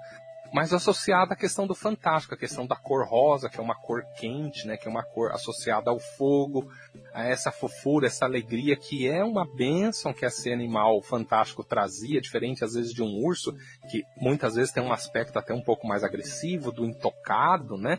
[0.53, 4.03] mas associada à questão do fantástico, a questão da cor rosa, que é uma cor
[4.19, 6.71] quente, né, que é uma cor associada ao fogo,
[7.13, 12.65] a essa fofura, essa alegria, que é uma bênção que esse animal fantástico trazia, diferente
[12.65, 13.55] às vezes de um urso,
[13.91, 17.99] que muitas vezes tem um aspecto até um pouco mais agressivo, do intocado, né?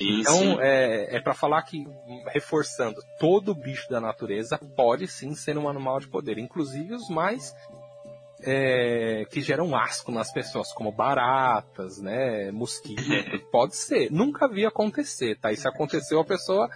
[0.00, 1.84] Então, é, é para falar que,
[2.28, 7.52] reforçando, todo bicho da natureza pode sim ser um animal de poder, inclusive os mais
[8.42, 13.04] é, que geram asco nas pessoas, como baratas, né, mosquitos.
[13.50, 14.10] Pode ser.
[14.10, 15.52] Nunca vi acontecer, tá?
[15.52, 16.68] E se aconteceu, a pessoa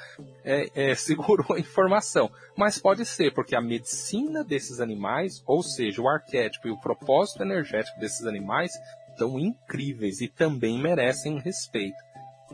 [0.44, 2.30] é, é, segurou a informação.
[2.56, 7.42] Mas pode ser, porque a medicina desses animais, ou seja, o arquétipo e o propósito
[7.42, 8.72] energético desses animais,
[9.16, 11.96] são incríveis e também merecem respeito.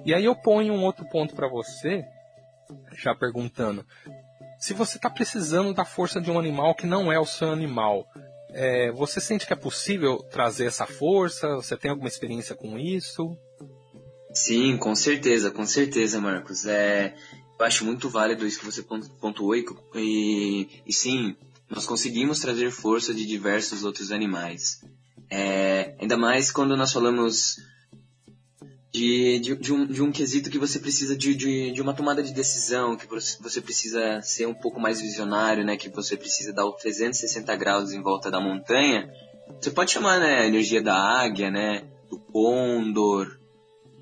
[0.04, 2.04] E aí eu ponho um outro ponto para você,
[2.96, 3.84] já perguntando.
[4.58, 8.06] Se você está precisando da força de um animal que não é o seu animal,
[8.58, 11.54] é, você sente que é possível trazer essa força?
[11.54, 13.36] Você tem alguma experiência com isso?
[14.34, 16.66] Sim, com certeza, com certeza, Marcos.
[16.66, 17.14] É,
[17.58, 21.36] eu acho muito válido isso que você pontuou e, e, sim,
[21.70, 24.80] nós conseguimos trazer força de diversos outros animais.
[25.30, 27.58] É, ainda mais quando nós falamos
[28.92, 32.22] de, de, de, um, de um quesito que você precisa de, de, de uma tomada
[32.22, 35.76] de decisão, que você precisa ser um pouco mais visionário, né?
[35.76, 39.12] Que você precisa dar o 360 graus em volta da montanha.
[39.60, 40.40] Você pode chamar, né?
[40.40, 41.86] A energia da águia, né?
[42.10, 43.38] Do condor,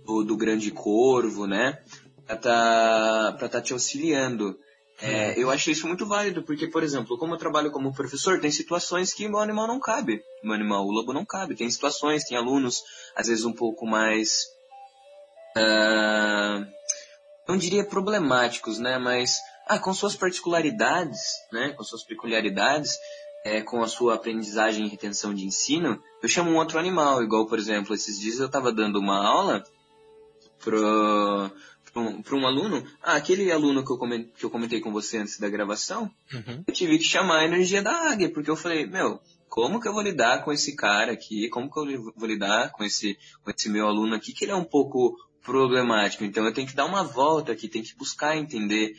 [0.05, 1.79] do, do grande corvo, né?
[2.25, 4.57] Pra tá, pra tá te auxiliando.
[5.03, 8.51] É, eu acho isso muito válido, porque, por exemplo, como eu trabalho como professor, tem
[8.51, 10.22] situações que meu animal não cabe.
[10.42, 11.55] Meu animal, o lobo não cabe.
[11.57, 12.83] Tem situações, tem alunos,
[13.14, 14.56] às vezes um pouco mais
[15.57, 16.66] uh,
[17.49, 18.99] não diria problemáticos, né?
[18.99, 21.21] Mas ah, com suas particularidades,
[21.53, 21.71] né?
[21.71, 22.99] Com suas peculiaridades,
[23.45, 27.47] é, com a sua aprendizagem e retenção de ensino, eu chamo um outro animal, igual,
[27.47, 29.62] por exemplo, esses dias eu estava dando uma aula
[30.59, 31.51] pro,
[31.92, 35.19] para um, um, aluno, ah, aquele aluno que eu, comentei, que eu comentei com você
[35.19, 36.64] antes da gravação, uhum.
[36.66, 39.92] eu tive que chamar a energia da águia, porque eu falei, meu, como que eu
[39.92, 43.69] vou lidar com esse cara aqui, como que eu vou lidar com esse, com esse
[43.69, 45.16] meu aluno aqui, que ele é um pouco
[45.47, 46.25] problemático.
[46.25, 48.97] Então eu tenho que dar uma volta aqui, tenho que buscar entender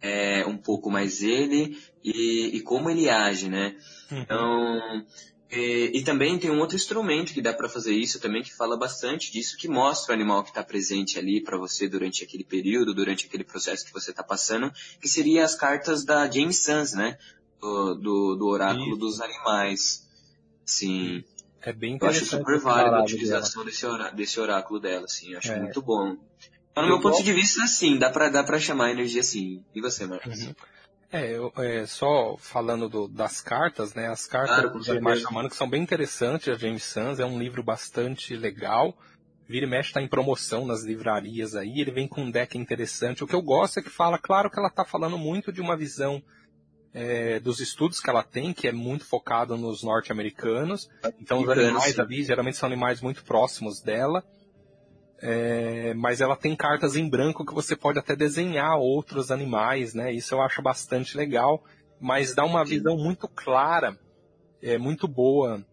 [0.00, 3.76] é, um pouco mais ele e, e, como ele age, né?
[4.10, 4.18] Uhum.
[4.20, 5.06] Então,
[5.50, 8.76] e, e, também tem um outro instrumento que dá para fazer isso também, que fala
[8.76, 12.94] bastante disso, que mostra o animal que está presente ali para você durante aquele período,
[12.94, 17.18] durante aquele processo que você está passando, que seria as cartas da James Sans, né?
[17.60, 18.98] Do, do, do oráculo isso.
[18.98, 20.06] dos animais.
[20.64, 21.24] Sim.
[21.62, 22.32] É bem interessante.
[22.32, 25.32] Eu acho super válido a utilização desse, orá desse oráculo dela, assim.
[25.32, 25.60] Eu acho é.
[25.60, 26.16] muito bom.
[26.70, 29.20] Então, no eu meu ponto de vista, sim, dá pra, dá pra chamar a energia
[29.20, 29.64] assim.
[29.74, 30.40] E você, Marcos?
[30.40, 30.54] Uhum.
[31.10, 34.08] É, eu, é, só falando do, das cartas, né?
[34.08, 36.48] As cartas claro, dos animais xamânicos são bem interessantes.
[36.48, 38.96] A James Sans é um livro bastante legal.
[39.48, 41.80] Vira e mexe tá em promoção nas livrarias aí.
[41.80, 43.24] Ele vem com um deck interessante.
[43.24, 45.76] O que eu gosto é que fala, claro que ela tá falando muito de uma
[45.76, 46.22] visão
[46.98, 50.90] é, dos estudos que ela tem, que é muito focado nos norte-americanos.
[51.20, 54.24] Então os animais ali geralmente são animais muito próximos dela.
[55.20, 60.12] É, mas ela tem cartas em branco que você pode até desenhar outros animais, né?
[60.12, 61.62] Isso eu acho bastante legal,
[62.00, 63.96] mas dá uma visão muito clara,
[64.60, 65.64] é, muito boa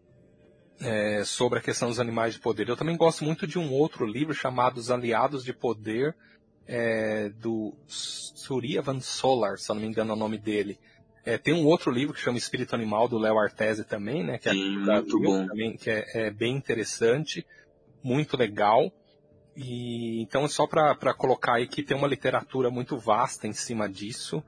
[0.80, 2.69] é, sobre a questão dos animais de poder.
[2.69, 6.15] Eu também gosto muito de um outro livro chamado Os Aliados de Poder,
[6.67, 10.80] é, do Surya Solar, se eu não me engano é o nome dele.
[11.26, 14.38] É, tem um outro livro que chama Espírito Animal, do Léo Artese também, né?
[14.38, 15.19] Que é, Sim, muito.
[15.47, 17.45] Também, que é, é, bem interessante,
[18.03, 18.91] muito legal.
[19.57, 24.43] E então só para colocar aí que tem uma literatura muito vasta em cima disso.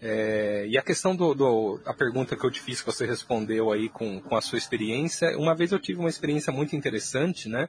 [0.00, 3.70] É, e a questão do, do, a pergunta que eu te fiz que você respondeu
[3.70, 7.68] aí com, com a sua experiência, uma vez eu tive uma experiência muito interessante, né?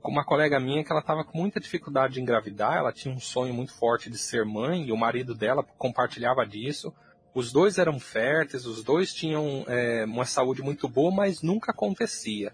[0.00, 3.20] Com uma colega minha que ela estava com muita dificuldade de engravidar, ela tinha um
[3.20, 6.92] sonho muito forte de ser mãe e o marido dela compartilhava disso.
[7.34, 12.52] Os dois eram férteis, os dois tinham é, uma saúde muito boa, mas nunca acontecia.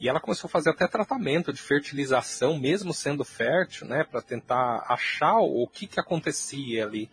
[0.00, 4.84] E ela começou a fazer até tratamento de fertilização, mesmo sendo fértil, né, para tentar
[4.88, 7.10] achar o que, que acontecia ali.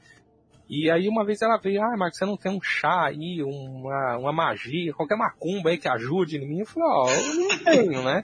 [0.69, 4.17] E aí uma vez ela veio, ah, Marcos, você não tem um chá aí, uma,
[4.17, 6.59] uma magia, qualquer macumba aí que ajude em mim?
[6.59, 8.23] Eu falei, ó, oh, eu não tenho, né?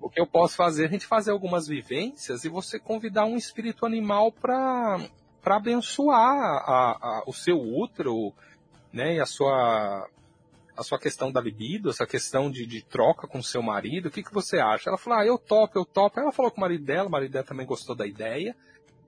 [0.00, 3.36] O que eu posso fazer é a gente fazer algumas vivências e você convidar um
[3.36, 5.00] espírito animal para
[5.46, 8.32] para abençoar a, a, o seu útero,
[8.92, 10.08] né, e a sua
[10.76, 14.24] a sua questão da libido, essa questão de, de troca com seu marido, o que,
[14.24, 14.90] que você acha?
[14.90, 16.20] Ela falou, ah, eu topo, eu topo.
[16.20, 18.54] Ela falou com o marido dela, o marido dela também gostou da ideia.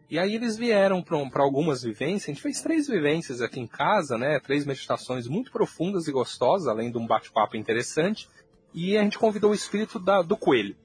[0.08, 4.16] E aí eles vieram para algumas vivências, a gente fez três vivências aqui em casa,
[4.16, 4.38] né?
[4.38, 8.28] Três meditações muito profundas e gostosas, além de um bate-papo interessante.
[8.72, 10.76] E a gente convidou o espírito da, do coelho.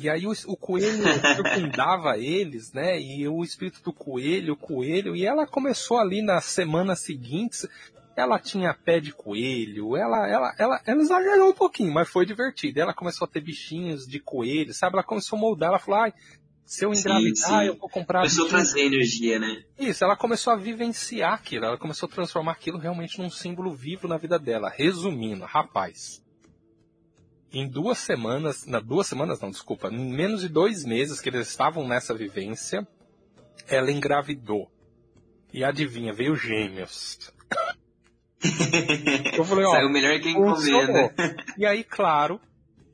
[0.00, 1.04] E aí o, o coelho
[1.36, 3.00] circundava eles, né?
[3.00, 7.68] E o espírito do coelho, o coelho, e ela começou ali nas semanas seguintes
[8.16, 12.80] ela tinha pé de coelho, ela, ela, ela, ela exagerou um pouquinho, mas foi divertido.
[12.80, 14.96] Ela começou a ter bichinhos de coelho, sabe?
[14.96, 16.12] Ela começou a moldar, ela falou, ai,
[16.64, 18.20] se eu engravidar, eu vou comprar.
[18.20, 19.64] Começou a trazer energia, né?
[19.78, 24.06] Isso, ela começou a vivenciar aquilo, ela começou a transformar aquilo realmente num símbolo vivo
[24.06, 24.70] na vida dela.
[24.70, 26.22] Resumindo, rapaz,
[27.52, 31.48] em duas semanas, na duas semanas não, desculpa, em menos de dois meses que eles
[31.48, 32.86] estavam nessa vivência,
[33.68, 34.70] ela engravidou.
[35.52, 37.32] E adivinha, veio gêmeos.
[39.36, 41.14] Eu falei, ó, Saiu melhor que encomenda.
[41.58, 42.40] E aí, claro,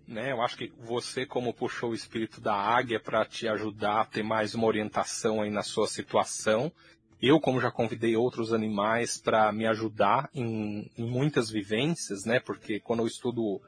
[0.07, 4.05] né, eu acho que você como puxou o espírito da águia para te ajudar a
[4.05, 6.73] ter mais uma orientação aí na sua situação,
[7.21, 12.79] eu como já convidei outros animais para me ajudar em, em, muitas vivências, né, porque
[12.79, 13.61] quando eu estudo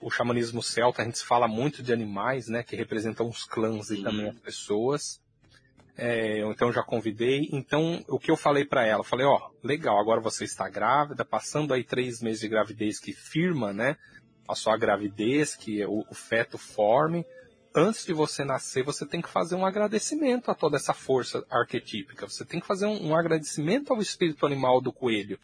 [0.00, 4.02] o xamanismo celta, a gente fala muito de animais, né, que representam os clãs e
[4.02, 5.20] também as pessoas
[5.98, 7.48] é, então já convidei.
[7.52, 9.02] Então, o que eu falei para ela?
[9.02, 13.72] Falei, ó, legal, agora você está grávida, passando aí três meses de gravidez que firma,
[13.72, 13.96] né,
[14.48, 17.26] a sua gravidez, que o, o feto forme.
[17.74, 22.28] Antes de você nascer, você tem que fazer um agradecimento a toda essa força arquetípica.
[22.28, 25.38] Você tem que fazer um, um agradecimento ao espírito animal do coelho.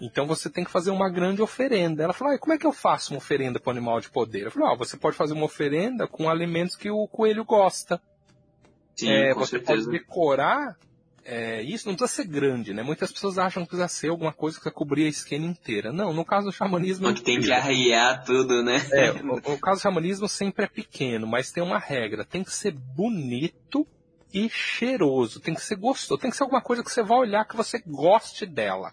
[0.00, 2.02] Então você tem que fazer uma grande oferenda.
[2.02, 4.46] Ela falou, ah, como é que eu faço uma oferenda para o animal de poder?
[4.46, 8.00] Eu falei, ó, você pode fazer uma oferenda com alimentos que o coelho gosta.
[8.96, 9.84] Sim, é, você certeza.
[9.84, 10.76] pode decorar
[11.24, 12.82] é, isso não precisa ser grande, né?
[12.82, 15.92] Muitas pessoas acham que precisa ser alguma coisa que vai cobrir a esquina inteira.
[15.92, 17.12] Não, no caso do xamanismo.
[17.14, 18.84] Que tem que arriar tudo, né?
[18.92, 22.24] É, o, o caso do xamanismo sempre é pequeno, mas tem uma regra.
[22.24, 23.86] Tem que ser bonito
[24.32, 25.40] e cheiroso.
[25.40, 26.20] Tem que ser gostoso.
[26.20, 28.92] Tem que ser alguma coisa que você vai olhar que você goste dela.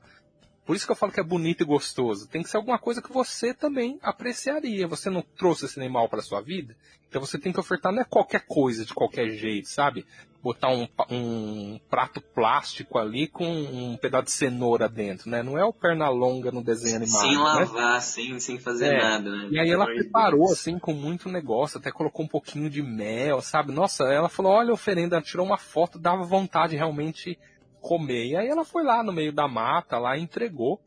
[0.67, 2.27] Por isso que eu falo que é bonito e gostoso.
[2.27, 4.85] Tem que ser alguma coisa que você também apreciaria.
[4.85, 6.75] Você não trouxe esse animal para sua vida,
[7.07, 10.05] então você tem que ofertar não é qualquer coisa de qualquer jeito, sabe?
[10.43, 15.41] Botar um, um prato plástico ali com um pedaço de cenoura dentro, né?
[15.41, 17.21] Não é o perna longa no desenho animado.
[17.21, 17.37] Sem né?
[17.37, 17.99] lavar, né?
[18.01, 19.01] sem, sem fazer é.
[19.01, 19.47] nada, né?
[19.49, 23.71] E aí ela preparou assim com muito negócio, até colocou um pouquinho de mel, sabe?
[23.71, 27.39] Nossa, ela falou, olha a oferenda, ela tirou uma foto, dava vontade realmente
[27.87, 28.25] comer.
[28.25, 30.81] E aí ela foi lá no meio da mata, lá entregou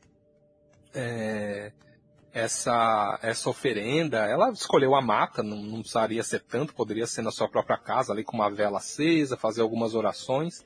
[0.94, 1.72] é,
[2.30, 4.18] essa, essa oferenda.
[4.18, 8.12] Ela escolheu a mata, não, não precisaria ser tanto, poderia ser na sua própria casa,
[8.12, 10.62] ali com uma vela acesa, fazer algumas orações.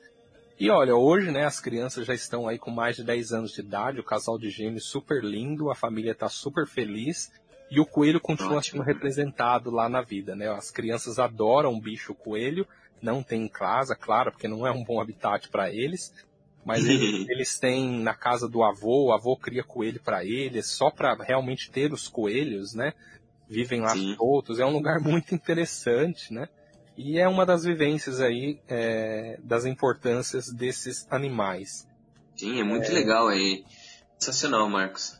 [0.59, 3.61] E olha, hoje, né, as crianças já estão aí com mais de 10 anos de
[3.61, 7.31] idade, o casal de gêmeos super lindo, a família está super feliz.
[7.71, 8.83] E o coelho continua Ótimo.
[8.83, 10.49] sendo representado lá na vida, né?
[10.49, 12.67] As crianças adoram o bicho coelho,
[13.01, 16.13] não tem em casa, claro, porque não é um bom habitat para eles.
[16.65, 20.89] Mas eles, eles, têm na casa do avô, o avô cria coelho para eles, só
[20.89, 22.93] para realmente ter os coelhos, né?
[23.47, 24.15] Vivem lá Sim.
[24.15, 26.49] soltos, é um lugar muito interessante, né?
[26.97, 31.87] E é uma das vivências aí é, das importâncias desses animais.
[32.35, 32.93] Sim, é muito é...
[32.93, 33.63] legal aí.
[34.17, 35.19] Sensacional, Marcos.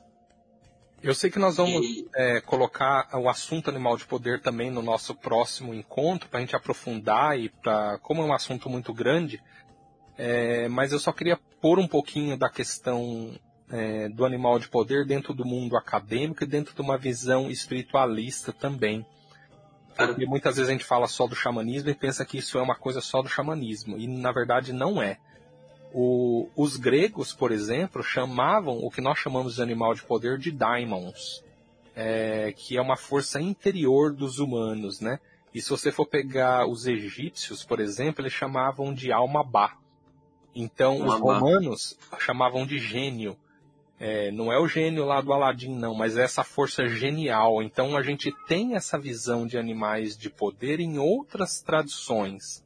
[1.03, 2.07] Eu sei que nós vamos e...
[2.15, 6.55] é, colocar o assunto animal de poder também no nosso próximo encontro, para a gente
[6.55, 9.41] aprofundar e para, como é um assunto muito grande,
[10.17, 13.37] é, mas eu só queria pôr um pouquinho da questão
[13.69, 18.53] é, do animal de poder dentro do mundo acadêmico e dentro de uma visão espiritualista
[18.53, 19.05] também.
[19.95, 22.75] Porque muitas vezes a gente fala só do xamanismo e pensa que isso é uma
[22.75, 25.17] coisa só do xamanismo, e na verdade não é.
[25.97, 30.51] O, os gregos, por exemplo, chamavam o que nós chamamos de animal de poder de
[30.51, 31.41] daimons,
[31.95, 35.21] é, que é uma força interior dos humanos, né?
[35.53, 39.77] E se você for pegar os egípcios, por exemplo, eles chamavam de alma-ba.
[40.53, 43.37] Então, os romanos chamavam de gênio.
[43.97, 47.63] É, não é o gênio lá do Aladim, não, mas é essa força genial.
[47.63, 52.64] Então, a gente tem essa visão de animais de poder em outras tradições.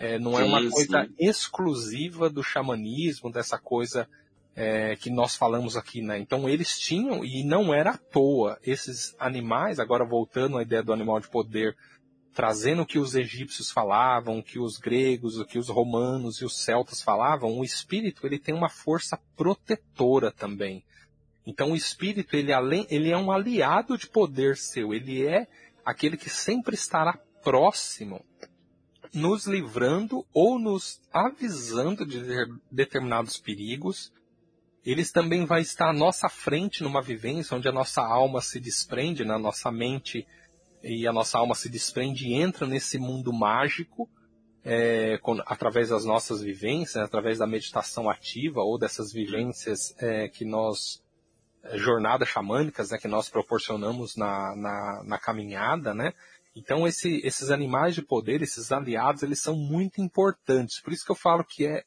[0.00, 1.14] É, não é uma coisa sim.
[1.18, 4.08] exclusiva do xamanismo, dessa coisa
[4.56, 6.18] é, que nós falamos aqui, né?
[6.18, 10.94] Então eles tinham, e não era à toa, esses animais, agora voltando à ideia do
[10.94, 11.76] animal de poder,
[12.32, 16.46] trazendo o que os egípcios falavam, o que os gregos, o que os romanos e
[16.46, 20.82] os celtas falavam, o espírito ele tem uma força protetora também.
[21.46, 25.46] Então o espírito ele, além, ele é um aliado de poder seu, ele é
[25.84, 28.24] aquele que sempre estará próximo
[29.12, 32.20] nos livrando ou nos avisando de
[32.70, 34.12] determinados perigos.
[34.84, 39.24] Eles também vai estar à nossa frente numa vivência onde a nossa alma se desprende,
[39.24, 39.42] na né?
[39.42, 40.26] nossa mente
[40.82, 44.08] e a nossa alma se desprende e entra nesse mundo mágico
[44.64, 50.44] é, com, através das nossas vivências, através da meditação ativa ou dessas vivências é, que
[50.44, 51.02] nós
[51.62, 56.12] é, jornadas xamânicas né, que nós proporcionamos na, na, na caminhada, né?
[56.54, 60.80] Então esse, esses animais de poder, esses aliados, eles são muito importantes.
[60.80, 61.84] Por isso que eu falo que é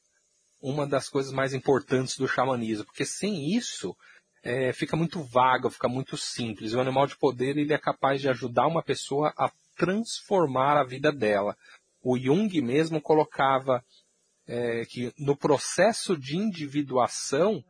[0.62, 3.94] uma das coisas mais importantes do xamanismo, porque sem isso
[4.42, 6.72] é, fica muito vago, fica muito simples.
[6.72, 11.12] O animal de poder ele é capaz de ajudar uma pessoa a transformar a vida
[11.12, 11.56] dela.
[12.02, 13.84] O Jung mesmo colocava
[14.46, 17.64] é, que no processo de individuação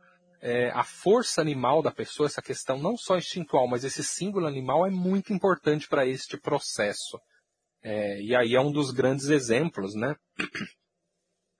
[0.45, 4.85] é, a força animal da pessoa, essa questão não só instintual, mas esse símbolo animal
[4.85, 7.19] é muito importante para este processo.
[7.81, 10.15] É, e aí é um dos grandes exemplos, né?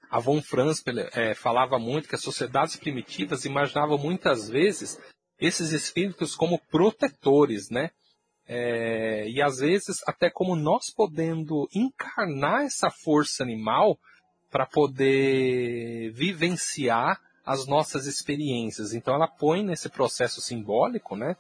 [0.07, 0.83] A von Franz
[1.13, 4.99] é, falava muito que as sociedades primitivas imaginavam muitas vezes
[5.39, 7.89] esses espíritos como protetores, né?
[8.47, 13.97] É, e às vezes até como nós podendo encarnar essa força animal
[14.51, 18.93] para poder vivenciar as nossas experiências.
[18.93, 21.35] Então ela põe nesse processo simbólico, né?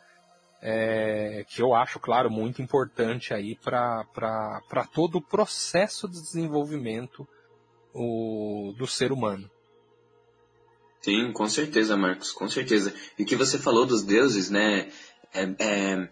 [0.61, 7.27] É, que eu acho, claro, muito importante aí para todo o processo de desenvolvimento
[7.93, 9.49] o, do ser humano.
[11.01, 12.93] Sim, com certeza, Marcos, com certeza.
[13.17, 14.89] E o que você falou dos deuses, né?
[15.31, 16.09] É, é,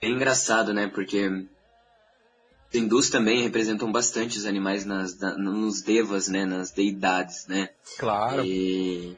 [0.00, 0.88] é engraçado, né?
[0.88, 6.44] Porque os hindus também representam bastante os animais nas, na, nos devas, né?
[6.44, 7.68] Nas deidades, né?
[7.96, 8.44] Claro.
[8.44, 9.16] E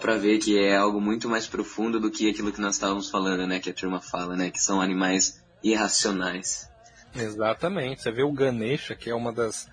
[0.00, 3.46] para ver que é algo muito mais profundo do que aquilo que nós estávamos falando,
[3.46, 3.60] né?
[3.60, 4.50] Que a turma fala, né?
[4.50, 6.68] Que são animais irracionais.
[7.14, 8.02] Exatamente.
[8.02, 9.68] Você vê o Ganesha, que é uma das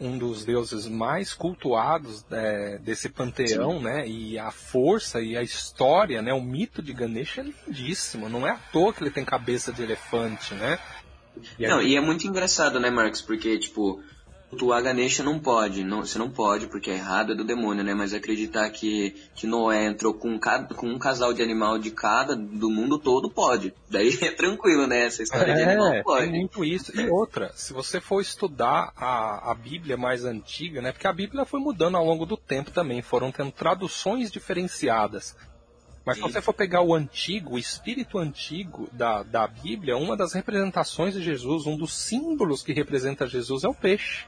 [0.00, 3.84] um dos deuses mais cultuados é, desse panteão, Sim.
[3.84, 4.08] né?
[4.08, 6.32] E a força e a história, né?
[6.32, 8.28] O mito de Ganesha é lindíssimo.
[8.28, 10.78] Não é à toa que ele tem cabeça de elefante, né?
[11.58, 13.22] E não, e é muito engraçado, né, Marcos?
[13.22, 14.02] Porque, tipo,
[14.54, 17.92] cultuar Ganesha não pode, não, você não pode, porque é errado, é do demônio, né?
[17.92, 20.38] Mas acreditar que, que Noé entrou com,
[20.76, 23.74] com um casal de animal de cada, do mundo todo, pode.
[23.90, 25.06] Daí é tranquilo, né?
[25.06, 26.30] Essa história é, de animal pode.
[26.30, 26.96] Tem muito isso.
[26.98, 30.92] E outra, se você for estudar a, a Bíblia mais antiga, né?
[30.92, 35.36] Porque a Bíblia foi mudando ao longo do tempo também, foram tendo traduções diferenciadas.
[36.06, 40.34] Mas se você for pegar o antigo, o espírito antigo da, da Bíblia, uma das
[40.34, 44.26] representações de Jesus, um dos símbolos que representa Jesus é o peixe.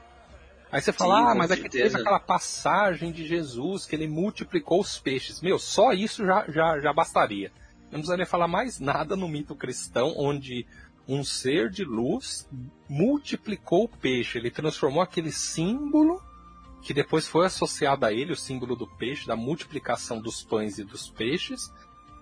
[0.71, 4.81] Aí você fala, Sim, ah, mas que teve aquela passagem de Jesus que ele multiplicou
[4.81, 5.41] os peixes.
[5.41, 7.53] Meu, só isso já, já, já bastaria.
[7.85, 10.67] Não precisaria falar mais nada no mito cristão, onde
[11.09, 12.49] um ser de luz
[12.89, 14.39] multiplicou o peixe.
[14.39, 16.21] Ele transformou aquele símbolo
[16.83, 20.85] que depois foi associado a ele, o símbolo do peixe, da multiplicação dos pães e
[20.85, 21.73] dos peixes,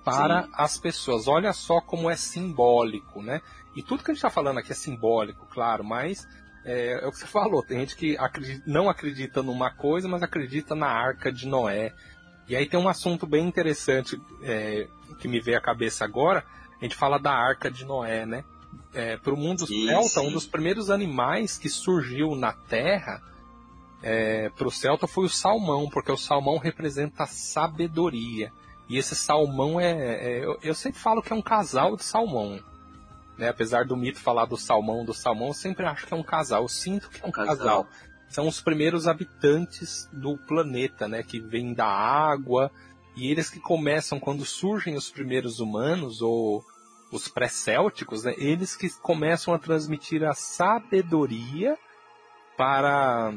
[0.04, 0.50] para Sim.
[0.54, 1.26] as pessoas.
[1.26, 3.40] Olha só como é simbólico, né?
[3.74, 6.26] E tudo que a gente está falando aqui é simbólico, claro, mas
[6.64, 10.22] é, é o que você falou, tem gente que acredita, não acredita numa coisa, mas
[10.22, 11.92] acredita na arca de Noé.
[12.48, 14.86] E aí tem um assunto bem interessante é,
[15.18, 16.44] que me veio à cabeça agora.
[16.80, 18.44] A gente fala da arca de Noé, né?
[18.92, 23.22] É, Para o mundo celta, um dos primeiros animais que surgiu na Terra
[24.02, 28.52] é, para o celta foi o salmão, porque o salmão representa sabedoria.
[28.88, 32.60] E esse salmão é, é eu, eu sempre falo que é um casal de salmão.
[33.38, 33.48] Né?
[33.48, 36.62] Apesar do mito falar do salmão, do salmão, eu sempre acho que é um casal.
[36.62, 37.56] Eu sinto que é um casal.
[37.56, 37.88] casal.
[38.28, 41.22] São os primeiros habitantes do planeta, né?
[41.22, 42.70] Que vêm da água.
[43.16, 46.64] E eles que começam, quando surgem os primeiros humanos, ou
[47.12, 48.34] os pré-célticos, né?
[48.36, 51.76] Eles que começam a transmitir a sabedoria
[52.56, 53.32] para,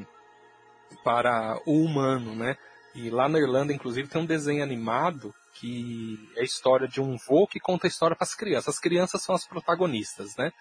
[1.03, 2.57] para o humano, né?
[2.95, 7.17] E lá na Irlanda, inclusive, tem um desenho animado que é a história de um
[7.17, 8.75] vô que conta a história para as crianças.
[8.75, 10.51] As crianças são as protagonistas, né?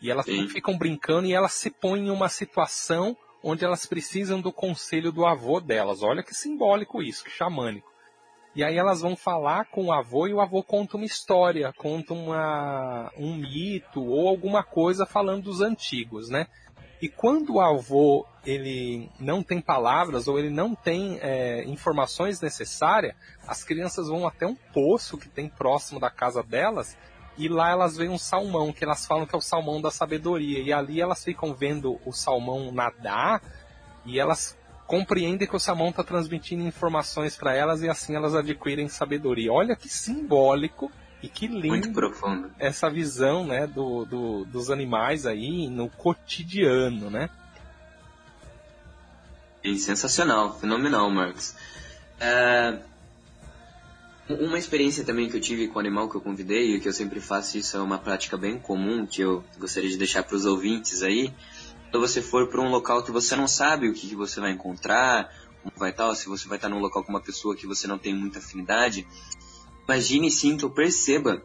[0.00, 0.48] E elas Sim.
[0.48, 5.24] ficam brincando e elas se põem em uma situação onde elas precisam do conselho do
[5.26, 6.02] avô delas.
[6.02, 7.92] Olha que simbólico isso, que xamânico.
[8.54, 12.14] E aí elas vão falar com o avô e o avô conta uma história, conta
[12.14, 16.46] uma, um mito ou alguma coisa falando dos antigos, né?
[17.00, 23.14] E quando o avô ele não tem palavras ou ele não tem é, informações necessárias,
[23.46, 26.96] as crianças vão até um poço que tem próximo da casa delas
[27.36, 30.60] e lá elas veem um salmão, que elas falam que é o salmão da sabedoria.
[30.60, 33.42] E ali elas ficam vendo o salmão nadar
[34.04, 38.88] e elas compreendem que o salmão está transmitindo informações para elas e assim elas adquirem
[38.88, 39.52] sabedoria.
[39.52, 40.92] Olha que simbólico
[41.24, 41.88] e que lindo
[42.58, 47.30] essa visão né, do, do, dos animais aí no cotidiano, né?
[49.62, 51.54] E sensacional, fenomenal, Marcos.
[52.20, 52.78] É,
[54.28, 56.92] uma experiência também que eu tive com o animal que eu convidei, e que eu
[56.92, 60.44] sempre faço isso, é uma prática bem comum que eu gostaria de deixar para os
[60.44, 61.32] ouvintes aí.
[61.90, 64.50] Quando você for para um local que você não sabe o que, que você vai
[64.50, 67.86] encontrar, como vai estar, se você vai estar num local com uma pessoa que você
[67.86, 69.06] não tem muita afinidade,
[69.86, 71.42] imagine, sinta ou perceba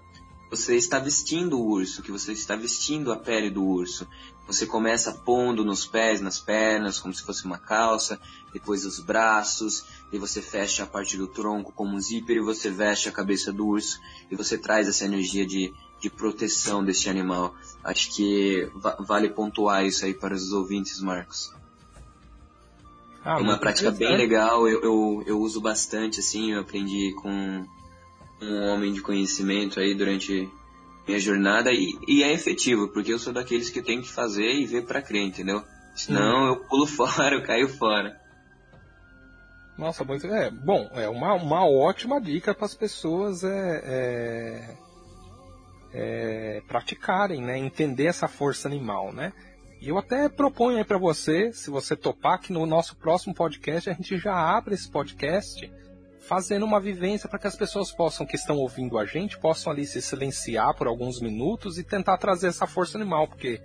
[0.49, 4.07] você está vestindo o urso, que você está vestindo a pele do urso.
[4.47, 8.19] Você começa pondo nos pés, nas pernas, como se fosse uma calça,
[8.51, 12.71] depois os braços, e você fecha a parte do tronco como um zíper e você
[12.71, 13.99] veste a cabeça do urso
[14.31, 15.71] e você traz essa energia de,
[16.01, 17.53] de proteção desse animal.
[17.83, 21.53] Acho que va vale pontuar isso aí para os ouvintes, Marcos.
[23.23, 27.67] Ah, é uma prática bem legal, eu, eu, eu uso bastante, assim, eu aprendi com
[28.41, 30.49] um homem de conhecimento aí durante
[31.07, 34.65] minha jornada e, e é efetivo, porque eu sou daqueles que tem que fazer e
[34.65, 35.63] ver para crer, entendeu?
[35.95, 36.47] Senão hum.
[36.47, 38.19] eu pulo fora, eu caio fora.
[39.77, 44.77] Nossa, muito, é, bom, é uma, uma ótima dica para as pessoas é, é,
[45.93, 49.31] é, praticarem, né, entender essa força animal, né?
[49.81, 53.89] E eu até proponho aí para você, se você topar, que no nosso próximo podcast
[53.89, 55.71] a gente já abre esse podcast
[56.19, 59.85] fazendo uma vivência para que as pessoas possam, que estão ouvindo a gente, possam ali
[59.85, 63.61] se silenciar por alguns minutos e tentar trazer essa força animal, porque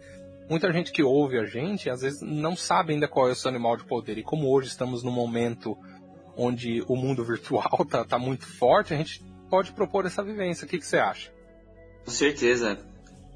[0.48, 3.48] muita gente que ouve a gente, às vezes não sabe ainda qual é o seu
[3.48, 4.18] animal de poder.
[4.18, 5.76] E como hoje estamos num momento
[6.36, 10.64] onde o mundo virtual está tá muito forte, a gente pode propor essa vivência.
[10.64, 11.32] O que, que você acha?
[12.04, 12.78] Com certeza.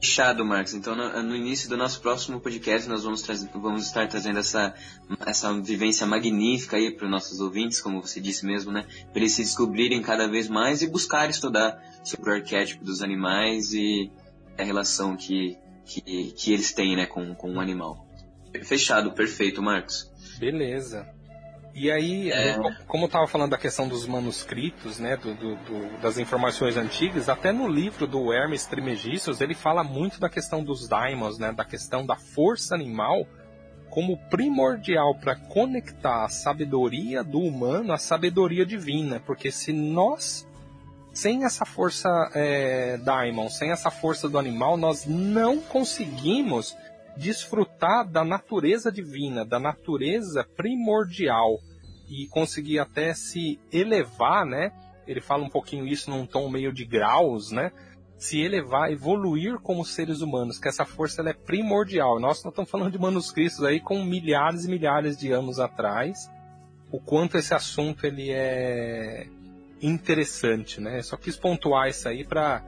[0.01, 0.75] Fechado, Marcos.
[0.75, 3.25] Então, no, no, início do nosso próximo podcast, nós vamos,
[3.55, 4.75] vamos estar trazendo essa,
[5.27, 8.87] essa vivência magnífica aí para os nossos ouvintes, como você disse mesmo, né?
[9.13, 13.73] Para eles se descobrirem cada vez mais e buscar estudar sobre o arquétipo dos animais
[13.73, 14.11] e
[14.57, 18.07] a relação que, que, que eles têm, né, com, com o animal.
[18.63, 20.11] Fechado, perfeito, Marcos.
[20.39, 21.18] Beleza.
[21.79, 22.59] E aí, é...
[22.89, 27.29] como eu estava falando da questão dos manuscritos, né, do, do, do, das informações antigas,
[27.29, 31.65] até no livro do Hermes Trismegistus, ele fala muito da questão dos daimons, né, da
[31.65, 33.25] questão da força animal
[33.91, 40.47] como primordial para conectar a sabedoria do humano à sabedoria divina, porque se nós
[41.13, 46.77] sem essa força é, daimon, sem essa força do animal, nós não conseguimos
[47.17, 51.61] desfrutar da natureza divina, da natureza primordial
[52.09, 54.73] e conseguir até se elevar, né?
[55.07, 57.73] Ele fala um pouquinho isso num tom meio de graus, né?
[58.17, 62.19] Se elevar, evoluir como seres humanos, que essa força ela é primordial.
[62.19, 66.31] Nós não estamos falando de manuscritos aí com milhares e milhares de anos atrás.
[66.91, 69.29] O quanto esse assunto ele é
[69.81, 71.01] interessante, né?
[71.03, 72.63] Só quis pontuar isso aí para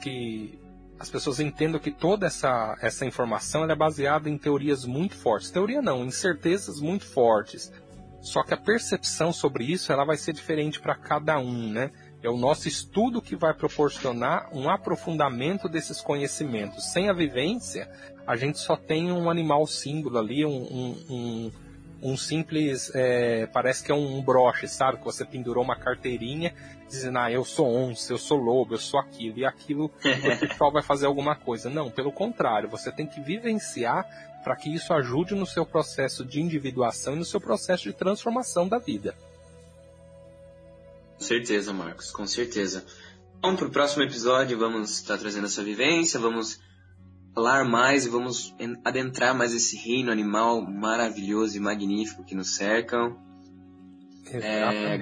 [0.00, 0.58] que
[0.98, 5.50] as pessoas entendam que toda essa, essa informação é baseada em teorias muito fortes.
[5.50, 7.72] Teoria não, em certezas muito fortes.
[8.22, 11.90] Só que a percepção sobre isso ela vai ser diferente para cada um, né?
[12.22, 16.92] É o nosso estudo que vai proporcionar um aprofundamento desses conhecimentos.
[16.92, 17.90] Sem a vivência,
[18.24, 21.52] a gente só tem um animal símbolo ali, um, um, um,
[22.00, 24.98] um simples, é, parece que é um broche, sabe?
[24.98, 26.54] Que você pendurou uma carteirinha
[26.88, 30.70] dizendo, ah, eu sou onça, eu sou lobo, eu sou aquilo, e aquilo o pessoal
[30.70, 31.68] vai fazer alguma coisa.
[31.68, 34.06] Não, pelo contrário, você tem que vivenciar
[34.42, 38.68] para que isso ajude no seu processo de individuação e no seu processo de transformação
[38.68, 39.14] da vida.
[41.18, 42.84] Com certeza, Marcos, com certeza.
[43.38, 46.60] Então, para o próximo episódio, vamos estar trazendo essa vivência, vamos
[47.34, 53.16] falar mais e vamos adentrar mais esse reino animal maravilhoso e magnífico que nos cercam.
[54.32, 54.98] É,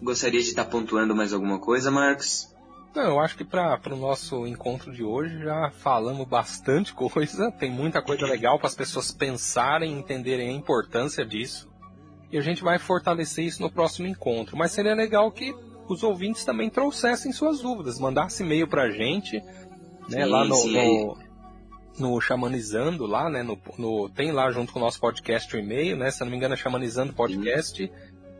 [0.00, 2.48] gostaria de estar pontuando mais alguma coisa, Marcos?
[2.94, 7.70] Não, eu acho que para o nosso encontro de hoje já falamos bastante coisa, tem
[7.70, 11.68] muita coisa legal para as pessoas pensarem e entenderem a importância disso.
[12.30, 14.56] E a gente vai fortalecer isso no próximo encontro.
[14.56, 15.54] Mas seria legal que
[15.88, 19.40] os ouvintes também trouxessem suas dúvidas, mandassem e-mail para a gente,
[20.08, 21.28] né, sim, lá no, sim, no
[21.98, 23.42] no Xamanizando lá, né?
[23.42, 26.10] No, no, tem lá junto com o nosso podcast o e-mail, né?
[26.10, 27.90] Se não me engano é Xamanizando Podcast,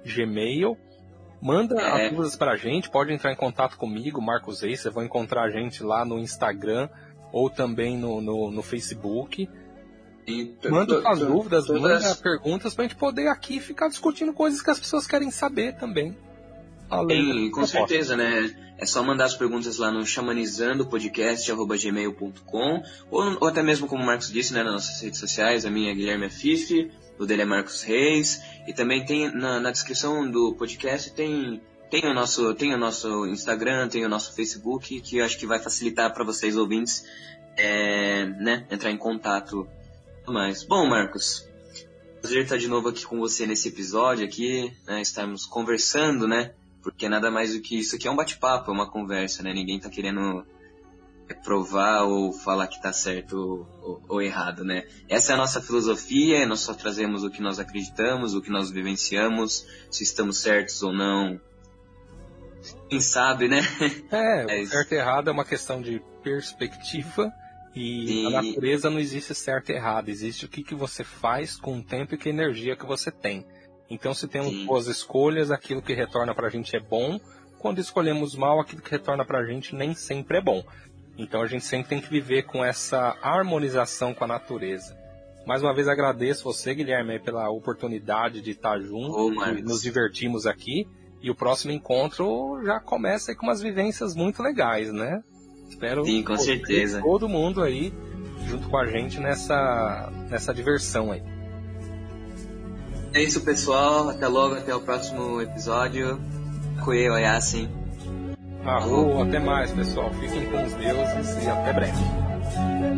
[0.05, 0.77] Gmail.
[1.41, 2.07] Manda é.
[2.07, 5.51] as dúvidas pra gente, pode entrar em contato comigo, Marcos Reis, você vai encontrar a
[5.51, 6.89] gente lá no Instagram
[7.33, 9.49] ou também no, no, no Facebook.
[10.69, 12.03] manda as dúvidas, todas...
[12.03, 16.17] manda perguntas pra gente poder aqui ficar discutindo coisas que as pessoas querem saber também.
[16.91, 18.51] Além com certeza, né?
[18.79, 24.31] É só mandar as perguntas lá no chamanizandopodcast.gmail.com ou, ou até mesmo, como o Marcos
[24.31, 26.89] disse, né, nas nossas redes sociais, a minha é Guilherme Afife,
[27.19, 31.61] o dele é Marcos Reis, e também tem na, na descrição do podcast tem
[31.91, 35.47] tem o nosso tem o nosso Instagram, tem o nosso Facebook, que eu acho que
[35.47, 37.05] vai facilitar para vocês ouvintes,
[37.57, 39.67] é, né, entrar em contato.
[40.27, 40.63] Mais.
[40.63, 41.49] Bom, Marcos,
[42.21, 46.53] prazer estar de novo aqui com você nesse episódio aqui, né, estarmos conversando, né,
[46.83, 49.81] porque nada mais do que isso aqui é um bate-papo, é uma conversa, né, ninguém
[49.81, 50.45] tá querendo
[51.35, 54.85] provar ou falar que está certo ou, ou, errado, né?
[55.09, 58.71] Essa é a nossa filosofia, nós só trazemos o que nós acreditamos, o que nós
[58.71, 61.41] vivenciamos, se estamos certos ou não.
[62.89, 63.61] Quem sabe, né?
[64.11, 67.33] É, é certo e errado é uma questão de perspectiva
[67.75, 71.57] e, e, na natureza não existe certo e errado, existe o que, que você faz
[71.57, 73.47] com o tempo e que energia que você tem.
[73.91, 74.67] Então, se temos Sim.
[74.67, 77.19] boas escolhas, aquilo que retorna pra gente é bom.
[77.59, 80.63] Quando escolhemos mal, aquilo que retorna pra gente nem sempre é bom.
[81.19, 84.97] Então a gente sempre tem que viver com essa harmonização com a natureza.
[85.45, 90.87] Mais uma vez agradeço você, Guilherme, pela oportunidade de estar junto, oh, nos divertimos aqui.
[91.21, 95.21] E o próximo encontro já começa com umas vivências muito legais, né?
[95.69, 97.03] Espero Sim, com certeza.
[97.03, 97.93] todo mundo aí
[98.47, 101.23] junto com a gente nessa, nessa diversão aí.
[103.13, 104.11] É isso, pessoal.
[104.11, 106.21] Até logo, até o próximo episódio.
[106.85, 107.69] Koe Oyasin.
[109.23, 110.11] Até mais pessoal.
[110.21, 112.98] Fiquem com os deuses e até breve.